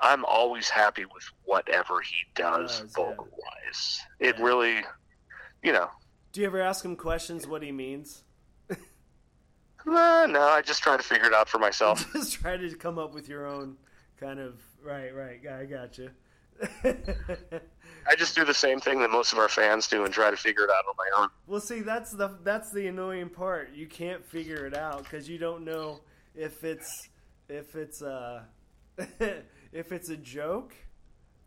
I'm 0.00 0.24
always 0.24 0.68
happy 0.68 1.04
with 1.04 1.24
whatever 1.44 2.00
he 2.00 2.14
does 2.34 2.80
yeah. 2.80 2.86
vocal 2.94 3.28
wise. 3.30 4.00
It 4.18 4.38
really, 4.38 4.80
you 5.62 5.72
know, 5.72 5.88
do 6.32 6.40
you 6.40 6.46
ever 6.46 6.60
ask 6.60 6.84
him 6.84 6.96
questions 6.96 7.46
what 7.46 7.62
he 7.62 7.72
means 7.72 8.24
uh, 9.86 10.26
no, 10.30 10.40
I 10.40 10.62
just 10.62 10.82
try 10.82 10.96
to 10.96 11.02
figure 11.02 11.26
it 11.26 11.34
out 11.34 11.48
for 11.48 11.58
myself. 11.58 12.10
just 12.12 12.34
try 12.34 12.56
to 12.56 12.74
come 12.74 12.98
up 12.98 13.14
with 13.14 13.28
your 13.28 13.46
own 13.46 13.76
kind 14.18 14.38
of 14.38 14.54
right 14.82 15.14
right 15.14 15.40
i 15.52 15.64
got 15.64 15.98
you 15.98 16.08
I 18.06 18.14
just 18.16 18.34
do 18.34 18.44
the 18.44 18.54
same 18.54 18.80
thing 18.80 19.00
that 19.00 19.10
most 19.10 19.32
of 19.32 19.38
our 19.38 19.48
fans 19.48 19.86
do 19.86 20.04
and 20.04 20.12
try 20.12 20.30
to 20.30 20.36
figure 20.36 20.64
it 20.64 20.70
out 20.70 20.84
on 20.88 20.94
my 20.96 21.22
own. 21.22 21.28
Well, 21.46 21.60
see, 21.60 21.80
that's 21.80 22.12
the 22.12 22.38
that's 22.42 22.70
the 22.70 22.86
annoying 22.86 23.30
part. 23.30 23.70
You 23.74 23.86
can't 23.86 24.24
figure 24.24 24.66
it 24.66 24.76
out 24.76 25.04
because 25.04 25.28
you 25.28 25.38
don't 25.38 25.64
know 25.64 26.00
if 26.34 26.64
it's 26.64 27.08
if 27.48 27.74
it's 27.76 28.02
uh 28.02 28.42
if 28.98 29.92
it's 29.92 30.10
a 30.10 30.16
joke 30.16 30.74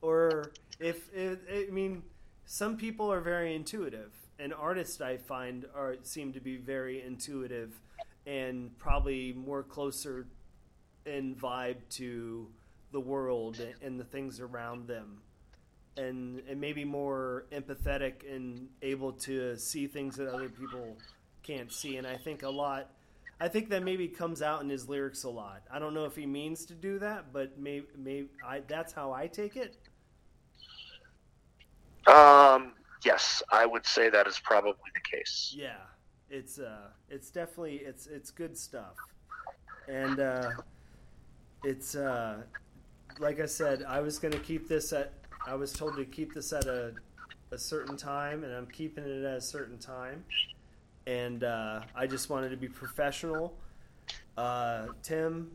or 0.01 0.51
if 0.79 1.13
it, 1.13 1.41
I 1.51 1.71
mean, 1.71 2.03
some 2.45 2.77
people 2.77 3.11
are 3.11 3.21
very 3.21 3.55
intuitive, 3.55 4.11
and 4.39 4.53
artists 4.53 5.01
I 5.01 5.17
find 5.17 5.65
are 5.75 5.95
seem 6.03 6.33
to 6.33 6.39
be 6.39 6.57
very 6.57 7.01
intuitive 7.01 7.73
and 8.25 8.77
probably 8.77 9.33
more 9.33 9.63
closer 9.63 10.27
in 11.05 11.35
vibe 11.35 11.77
to 11.89 12.47
the 12.91 12.99
world 12.99 13.59
and 13.81 13.99
the 13.99 14.03
things 14.03 14.39
around 14.39 14.87
them 14.87 15.21
and 15.97 16.41
and 16.49 16.59
maybe 16.59 16.85
more 16.85 17.45
empathetic 17.51 18.29
and 18.33 18.67
able 18.81 19.11
to 19.11 19.57
see 19.57 19.87
things 19.87 20.15
that 20.17 20.29
other 20.33 20.49
people 20.49 20.97
can't 21.43 21.71
see. 21.71 21.97
And 21.97 22.05
I 22.05 22.17
think 22.17 22.43
a 22.43 22.49
lot, 22.49 22.91
I 23.39 23.47
think 23.47 23.69
that 23.69 23.83
maybe 23.83 24.07
comes 24.07 24.41
out 24.41 24.61
in 24.61 24.69
his 24.69 24.87
lyrics 24.87 25.23
a 25.23 25.29
lot. 25.29 25.63
I 25.71 25.79
don't 25.79 25.93
know 25.93 26.05
if 26.05 26.15
he 26.15 26.25
means 26.25 26.65
to 26.65 26.73
do 26.73 26.99
that, 26.99 27.33
but 27.33 27.57
maybe 27.57 27.87
maybe 27.97 28.29
I, 28.45 28.61
that's 28.67 28.93
how 28.93 29.11
I 29.11 29.27
take 29.27 29.55
it. 29.55 29.75
Um, 32.07 32.73
yes, 33.03 33.43
I 33.51 33.65
would 33.65 33.85
say 33.85 34.09
that 34.09 34.27
is 34.27 34.39
probably 34.39 34.91
the 34.93 35.17
case. 35.17 35.53
Yeah, 35.57 35.75
it's 36.29 36.59
uh, 36.59 36.89
it's 37.09 37.31
definitely 37.31 37.77
it's 37.77 38.07
it's 38.07 38.31
good 38.31 38.57
stuff, 38.57 38.95
and 39.87 40.19
uh, 40.19 40.51
it's 41.63 41.95
uh, 41.95 42.41
like 43.19 43.39
I 43.39 43.45
said, 43.45 43.83
I 43.87 44.01
was 44.01 44.19
gonna 44.19 44.39
keep 44.39 44.67
this 44.67 44.93
at. 44.93 45.13
I 45.47 45.55
was 45.55 45.71
told 45.73 45.95
to 45.95 46.05
keep 46.05 46.33
this 46.33 46.53
at 46.53 46.65
a 46.65 46.93
a 47.51 47.57
certain 47.57 47.95
time, 47.95 48.43
and 48.43 48.53
I'm 48.53 48.67
keeping 48.67 49.05
it 49.05 49.23
at 49.23 49.37
a 49.37 49.41
certain 49.41 49.77
time, 49.77 50.25
and 51.05 51.43
uh, 51.45 51.81
I 51.95 52.05
just 52.05 52.29
wanted 52.29 52.49
to 52.49 52.57
be 52.57 52.67
professional. 52.67 53.57
Uh, 54.37 54.87
Tim, 55.01 55.51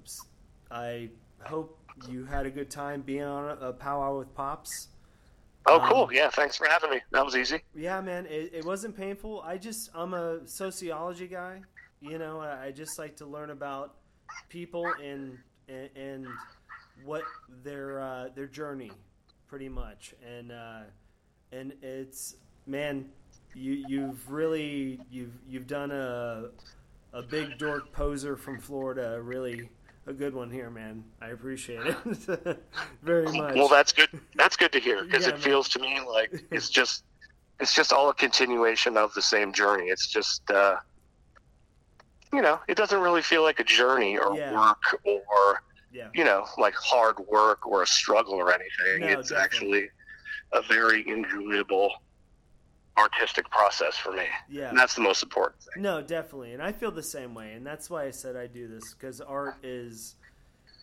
I 0.70 1.10
hope 1.44 1.78
you 2.08 2.24
had 2.24 2.46
a 2.46 2.50
good 2.50 2.70
time 2.70 3.02
being 3.02 3.22
on 3.24 3.50
a, 3.50 3.68
a 3.68 3.72
powwow 3.74 4.18
with 4.18 4.34
pops. 4.34 4.88
Oh, 5.66 5.80
Um, 5.80 5.90
cool. 5.90 6.10
Yeah, 6.12 6.30
thanks 6.30 6.56
for 6.56 6.66
having 6.66 6.90
me. 6.90 7.00
That 7.12 7.24
was 7.24 7.36
easy. 7.36 7.62
Yeah, 7.74 8.00
man, 8.00 8.26
it, 8.26 8.52
it 8.54 8.64
wasn't 8.64 8.96
painful. 8.96 9.42
I 9.42 9.58
just 9.58 9.90
I'm 9.94 10.14
a 10.14 10.46
sociology 10.46 11.26
guy. 11.28 11.60
You 12.00 12.18
know, 12.18 12.40
I, 12.40 12.66
I 12.66 12.70
just 12.72 12.98
like 12.98 13.16
to 13.16 13.26
learn 13.26 13.50
about 13.50 13.96
people 14.48 14.86
and 15.02 15.38
and, 15.68 15.90
and 15.94 16.26
what 17.04 17.22
their 17.62 18.00
uh, 18.00 18.28
their 18.34 18.46
journey, 18.48 18.90
pretty 19.52 19.68
much. 19.68 20.14
And 20.26 20.50
uh, 20.50 20.80
and 21.52 21.74
it's 21.82 22.36
man, 22.66 23.04
you 23.54 23.72
you've 23.74 24.30
really 24.30 24.98
you've 25.10 25.34
you've 25.46 25.66
done 25.66 25.90
a 25.90 26.46
a 27.12 27.20
big 27.20 27.58
dork 27.58 27.92
poser 27.92 28.34
from 28.34 28.58
Florida. 28.58 29.20
Really 29.20 29.68
a 30.06 30.14
good 30.14 30.34
one 30.34 30.50
here, 30.50 30.70
man. 30.70 31.04
I 31.20 31.28
appreciate 31.28 31.80
it 31.86 31.96
very 33.02 33.26
much. 33.30 33.56
Well, 33.56 33.68
that's 33.68 33.92
good. 33.92 34.08
That's 34.36 34.56
good 34.56 34.72
to 34.72 34.80
hear 34.80 35.04
because 35.04 35.24
Yeah, 35.24 35.28
it 35.28 35.32
man. 35.34 35.40
feels 35.42 35.68
to 35.68 35.80
me 35.80 36.00
like 36.00 36.32
it's 36.50 36.70
just 36.80 37.04
it's 37.60 37.74
just 37.74 37.92
all 37.92 38.08
a 38.08 38.14
continuation 38.14 38.96
of 38.96 39.12
the 39.12 39.20
same 39.20 39.52
journey. 39.52 39.88
It's 39.88 40.06
just 40.06 40.50
uh, 40.50 40.76
you 42.32 42.40
know, 42.40 42.58
it 42.68 42.78
doesn't 42.78 43.00
really 43.00 43.20
feel 43.20 43.42
like 43.42 43.60
a 43.60 43.64
journey 43.64 44.16
or 44.16 44.34
Yeah. 44.34 44.50
work 44.58 44.98
or 45.04 45.60
Yeah. 45.92 46.08
you 46.14 46.24
know, 46.24 46.46
like 46.58 46.74
hard 46.74 47.18
work 47.28 47.66
or 47.66 47.82
a 47.82 47.86
struggle 47.86 48.34
or 48.34 48.52
anything. 48.52 49.00
No, 49.00 49.18
it's 49.18 49.28
definitely. 49.28 49.42
actually 49.44 49.90
a 50.52 50.62
very 50.62 51.08
enjoyable 51.08 51.92
artistic 52.98 53.48
process 53.50 53.96
for 53.96 54.12
me. 54.12 54.24
Yeah. 54.48 54.68
And 54.68 54.78
that's 54.78 54.94
the 54.94 55.00
most 55.00 55.22
important 55.22 55.62
thing. 55.62 55.82
No, 55.82 56.02
definitely, 56.02 56.52
and 56.52 56.62
I 56.62 56.72
feel 56.72 56.90
the 56.90 57.02
same 57.02 57.34
way, 57.34 57.52
and 57.52 57.66
that's 57.66 57.90
why 57.90 58.04
I 58.04 58.10
said 58.10 58.36
I 58.36 58.46
do 58.46 58.68
this 58.68 58.94
because 58.94 59.20
art 59.20 59.56
is 59.62 60.16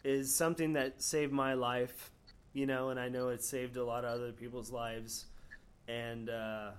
is 0.03 0.33
something 0.35 0.73
that 0.73 1.01
saved 1.01 1.33
my 1.33 1.53
life, 1.53 2.11
you 2.53 2.65
know, 2.65 2.89
and 2.89 2.99
I 2.99 3.09
know 3.09 3.29
it 3.29 3.43
saved 3.43 3.77
a 3.77 3.83
lot 3.83 4.05
of 4.05 4.11
other 4.11 4.31
people's 4.31 4.71
lives, 4.71 5.25
and 5.87 6.29
uh, 6.29 6.71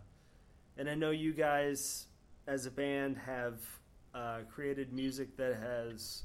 and 0.77 0.89
I 0.89 0.95
know 0.95 1.11
you 1.11 1.33
guys 1.33 2.07
as 2.47 2.67
a 2.67 2.71
band 2.71 3.17
have 3.19 3.61
uh, 4.15 4.39
created 4.53 4.93
music 4.93 5.37
that 5.37 5.57
has, 5.57 6.23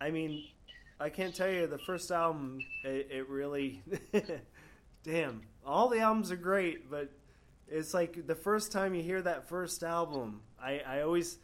I 0.00 0.10
mean, 0.10 0.44
I 1.00 1.08
can't 1.08 1.34
tell 1.34 1.50
you 1.50 1.66
the 1.66 1.78
first 1.78 2.10
album, 2.10 2.60
it, 2.84 3.08
it 3.10 3.28
really, 3.28 3.82
damn, 5.02 5.42
all 5.66 5.88
the 5.88 6.00
albums 6.00 6.30
are 6.30 6.36
great, 6.36 6.90
but 6.90 7.10
it's 7.68 7.94
like 7.94 8.26
the 8.26 8.34
first 8.34 8.72
time 8.72 8.94
you 8.94 9.02
hear 9.02 9.22
that 9.22 9.48
first 9.48 9.82
album 9.82 10.42
i, 10.60 10.80
I 10.86 11.00
always 11.00 11.38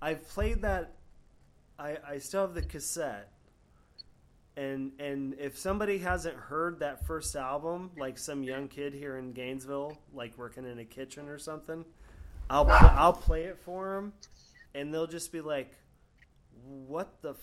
i've 0.00 0.26
played 0.28 0.62
that 0.62 0.94
I, 1.78 1.96
I 2.08 2.18
still 2.18 2.42
have 2.42 2.54
the 2.54 2.62
cassette. 2.62 3.30
And 4.56 4.92
and 5.00 5.34
if 5.40 5.58
somebody 5.58 5.98
hasn't 5.98 6.36
heard 6.36 6.78
that 6.78 7.04
first 7.04 7.34
album 7.34 7.90
like 7.98 8.16
some 8.18 8.44
young 8.44 8.68
kid 8.68 8.94
here 8.94 9.16
in 9.16 9.32
gainesville 9.32 9.98
like 10.12 10.38
working 10.38 10.64
in 10.64 10.78
a 10.78 10.84
kitchen 10.84 11.28
or 11.28 11.38
something 11.38 11.84
i'll 12.48 12.70
i'll 12.70 13.12
play 13.12 13.44
it 13.44 13.58
for 13.58 13.96
them 13.96 14.12
and 14.72 14.94
they'll 14.94 15.08
just 15.08 15.32
be 15.32 15.40
like 15.40 15.72
what 16.62 17.20
the 17.20 17.34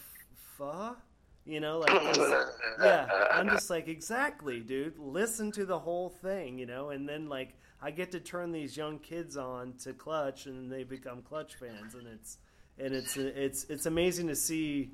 fuck 0.58 1.02
you 1.46 1.60
know 1.60 1.80
like 1.80 2.18
yeah 2.84 3.08
i'm 3.32 3.50
just 3.50 3.70
like 3.70 3.88
exactly 3.88 4.60
dude 4.60 4.98
listen 5.00 5.52
to 5.52 5.66
the 5.66 5.78
whole 5.78 6.10
thing 6.10 6.58
you 6.58 6.66
know 6.66 6.90
and 6.90 7.08
then 7.08 7.28
like 7.28 7.56
i 7.82 7.90
get 7.90 8.12
to 8.12 8.20
turn 8.20 8.52
these 8.52 8.78
young 8.78 9.00
kids 9.00 9.38
on 9.38 9.74
to 9.74 9.94
clutch 9.94 10.46
and 10.46 10.72
they 10.72 10.84
become 10.84 11.22
clutch 11.22 11.56
fans 11.56 11.96
and 11.96 12.08
it's 12.08 12.38
and 12.78 12.94
it's 12.94 13.18
it's 13.18 13.66
it's 13.70 13.86
amazing 13.86 14.28
to 14.28 14.36
see 14.36 14.92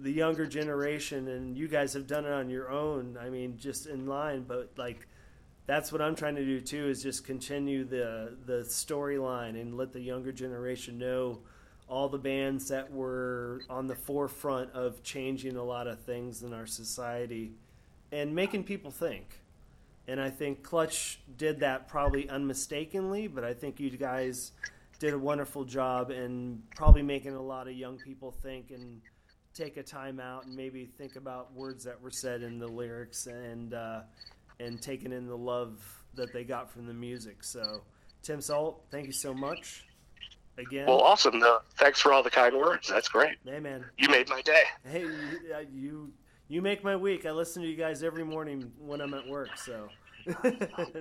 the 0.00 0.10
younger 0.10 0.46
generation 0.46 1.28
and 1.28 1.56
you 1.56 1.68
guys 1.68 1.92
have 1.92 2.06
done 2.06 2.24
it 2.24 2.32
on 2.32 2.48
your 2.48 2.70
own 2.70 3.18
i 3.20 3.28
mean 3.28 3.58
just 3.58 3.86
in 3.86 4.06
line 4.06 4.44
but 4.46 4.70
like 4.78 5.06
that's 5.66 5.92
what 5.92 6.00
i'm 6.00 6.14
trying 6.14 6.34
to 6.34 6.44
do 6.44 6.60
too 6.60 6.88
is 6.88 7.02
just 7.02 7.24
continue 7.24 7.84
the 7.84 8.36
the 8.46 8.60
storyline 8.62 9.60
and 9.60 9.76
let 9.76 9.92
the 9.92 10.00
younger 10.00 10.32
generation 10.32 10.96
know 10.96 11.40
all 11.92 12.08
the 12.08 12.16
bands 12.16 12.68
that 12.68 12.90
were 12.90 13.60
on 13.68 13.86
the 13.86 13.94
forefront 13.94 14.72
of 14.72 15.02
changing 15.02 15.56
a 15.56 15.62
lot 15.62 15.86
of 15.86 16.00
things 16.00 16.42
in 16.42 16.54
our 16.54 16.64
society 16.64 17.52
and 18.10 18.34
making 18.34 18.64
people 18.64 18.90
think. 18.90 19.42
And 20.08 20.18
I 20.18 20.30
think 20.30 20.62
Clutch 20.62 21.20
did 21.36 21.60
that 21.60 21.88
probably 21.88 22.30
unmistakably, 22.30 23.26
but 23.26 23.44
I 23.44 23.52
think 23.52 23.78
you 23.78 23.90
guys 23.90 24.52
did 25.00 25.12
a 25.12 25.18
wonderful 25.18 25.64
job 25.66 26.10
in 26.10 26.62
probably 26.74 27.02
making 27.02 27.34
a 27.34 27.42
lot 27.42 27.68
of 27.68 27.74
young 27.74 27.98
people 27.98 28.30
think 28.42 28.70
and 28.70 29.02
take 29.52 29.76
a 29.76 29.82
time 29.82 30.18
out 30.18 30.46
and 30.46 30.56
maybe 30.56 30.86
think 30.86 31.16
about 31.16 31.52
words 31.52 31.84
that 31.84 32.00
were 32.00 32.10
said 32.10 32.42
in 32.42 32.58
the 32.58 32.66
lyrics 32.66 33.26
and 33.26 33.74
uh, 33.74 34.00
and 34.60 34.80
taking 34.80 35.12
in 35.12 35.26
the 35.26 35.36
love 35.36 35.78
that 36.14 36.32
they 36.32 36.42
got 36.42 36.70
from 36.70 36.86
the 36.86 36.94
music. 36.94 37.44
So, 37.44 37.82
Tim 38.22 38.40
Salt, 38.40 38.82
thank 38.90 39.06
you 39.06 39.12
so 39.12 39.34
much 39.34 39.84
again. 40.58 40.86
Well, 40.86 41.00
awesome. 41.00 41.42
Thanks 41.76 42.00
for 42.00 42.12
all 42.12 42.22
the 42.22 42.30
kind 42.30 42.56
words. 42.56 42.88
That's 42.88 43.08
great. 43.08 43.36
Hey 43.44 43.60
man, 43.60 43.84
You 43.98 44.08
made 44.08 44.28
my 44.28 44.42
day. 44.42 44.64
hey 44.84 45.02
you, 45.02 45.54
uh, 45.54 45.60
you 45.72 46.12
you 46.48 46.60
make 46.62 46.84
my 46.84 46.96
week. 46.96 47.24
I 47.26 47.30
listen 47.30 47.62
to 47.62 47.68
you 47.68 47.76
guys 47.76 48.02
every 48.02 48.24
morning 48.24 48.72
when 48.78 49.00
I'm 49.00 49.14
at 49.14 49.26
work. 49.26 49.56
So, 49.56 49.88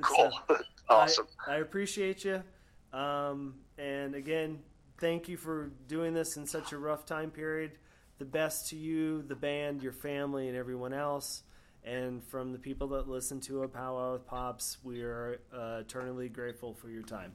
Cool. 0.02 0.32
So, 0.50 0.98
awesome. 0.98 1.28
I, 1.48 1.54
I 1.54 1.58
appreciate 1.60 2.26
you. 2.26 2.44
Um, 2.92 3.56
and 3.78 4.14
again, 4.14 4.60
thank 5.00 5.30
you 5.30 5.38
for 5.38 5.72
doing 5.88 6.14
this 6.14 6.36
in 6.36 6.46
such 6.46 6.74
a 6.74 6.78
rough 6.78 7.06
time 7.06 7.32
period. 7.32 7.72
The 8.20 8.26
best 8.26 8.68
to 8.70 8.76
you, 8.76 9.22
the 9.22 9.36
band, 9.36 9.82
your 9.84 9.94
family, 9.94 10.50
and 10.50 10.58
everyone 10.58 10.92
else. 10.94 11.44
And 11.86 12.22
from 12.26 12.52
the 12.52 12.60
people 12.60 12.88
that 12.90 13.08
listen 13.08 13.40
to 13.42 13.64
a 13.64 13.68
Powwow 13.70 14.14
with 14.14 14.28
Pops, 14.28 14.80
we 14.84 15.02
are 15.02 15.40
uh, 15.56 15.78
eternally 15.80 16.28
grateful 16.28 16.74
for 16.74 16.90
your 16.90 17.04
time. 17.04 17.32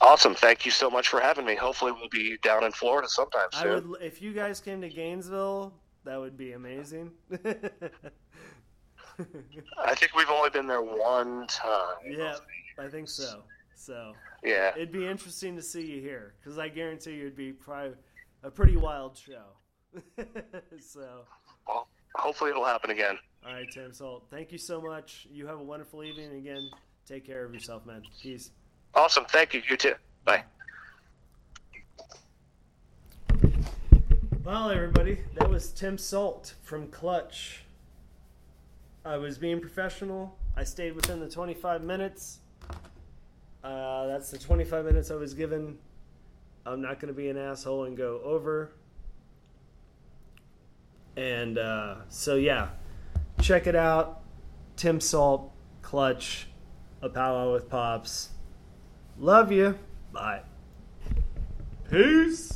Awesome. 0.00 0.34
Thank 0.34 0.64
you 0.64 0.72
so 0.72 0.90
much 0.90 1.08
for 1.08 1.20
having 1.20 1.44
me. 1.44 1.54
Hopefully, 1.54 1.92
we'll 1.92 2.08
be 2.08 2.36
down 2.42 2.64
in 2.64 2.72
Florida 2.72 3.08
sometime 3.08 3.48
I 3.54 3.62
soon. 3.62 3.90
would, 3.90 4.02
if 4.02 4.20
you 4.22 4.32
guys 4.32 4.60
came 4.60 4.80
to 4.80 4.88
Gainesville, 4.88 5.72
that 6.04 6.18
would 6.18 6.36
be 6.36 6.52
amazing. 6.52 7.12
I 9.78 9.94
think 9.94 10.14
we've 10.16 10.28
only 10.30 10.50
been 10.50 10.66
there 10.66 10.82
one 10.82 11.46
time. 11.46 11.96
yeah, 12.08 12.36
I 12.78 12.88
think 12.88 13.08
so. 13.08 13.42
So 13.74 14.12
Yeah. 14.42 14.72
it'd 14.74 14.92
be 14.92 15.06
interesting 15.06 15.54
to 15.56 15.62
see 15.62 15.84
you 15.84 16.00
here 16.00 16.34
because 16.40 16.58
I 16.58 16.68
guarantee 16.68 17.12
you 17.12 17.22
it'd 17.22 17.36
be 17.36 17.52
probably 17.52 17.92
a 18.42 18.50
pretty 18.50 18.76
wild 18.76 19.16
show. 19.16 19.44
so, 20.80 21.24
Well, 21.68 21.88
hopefully, 22.16 22.50
it'll 22.50 22.64
happen 22.64 22.90
again. 22.90 23.18
all 23.46 23.52
right, 23.52 23.66
Tim 23.72 23.92
Salt, 23.92 24.24
thank 24.30 24.50
you 24.52 24.58
so 24.58 24.80
much. 24.80 25.26
You 25.30 25.46
have 25.46 25.60
a 25.60 25.64
wonderful 25.64 26.02
evening. 26.02 26.34
Again, 26.36 26.68
take 27.06 27.24
care 27.26 27.44
of 27.44 27.52
yourself, 27.52 27.84
man. 27.86 28.02
Peace. 28.22 28.50
Awesome. 28.94 29.24
Thank 29.24 29.54
you. 29.54 29.62
You 29.68 29.76
too. 29.76 29.94
Bye. 30.24 30.44
Well, 34.44 34.70
everybody, 34.70 35.18
that 35.34 35.48
was 35.48 35.70
Tim 35.70 35.96
Salt 35.96 36.54
from 36.62 36.88
Clutch. 36.88 37.62
I 39.04 39.16
was 39.16 39.38
being 39.38 39.60
professional. 39.60 40.36
I 40.56 40.64
stayed 40.64 40.94
within 40.94 41.20
the 41.20 41.28
25 41.28 41.82
minutes. 41.82 42.38
Uh, 43.64 44.06
that's 44.06 44.30
the 44.30 44.38
25 44.38 44.84
minutes 44.84 45.10
I 45.10 45.14
was 45.14 45.32
given. 45.34 45.78
I'm 46.66 46.82
not 46.82 47.00
going 47.00 47.12
to 47.12 47.16
be 47.16 47.28
an 47.30 47.38
asshole 47.38 47.84
and 47.84 47.96
go 47.96 48.20
over. 48.24 48.72
And 51.16 51.58
uh, 51.58 51.96
so, 52.08 52.36
yeah, 52.36 52.68
check 53.40 53.66
it 53.66 53.74
out. 53.76 54.20
Tim 54.76 55.00
Salt, 55.00 55.52
Clutch, 55.80 56.48
a 57.00 57.08
powwow 57.08 57.52
with 57.52 57.68
Pops. 57.68 58.31
Love 59.18 59.52
you. 59.52 59.78
Bye. 60.12 60.42
Peace. 61.90 62.50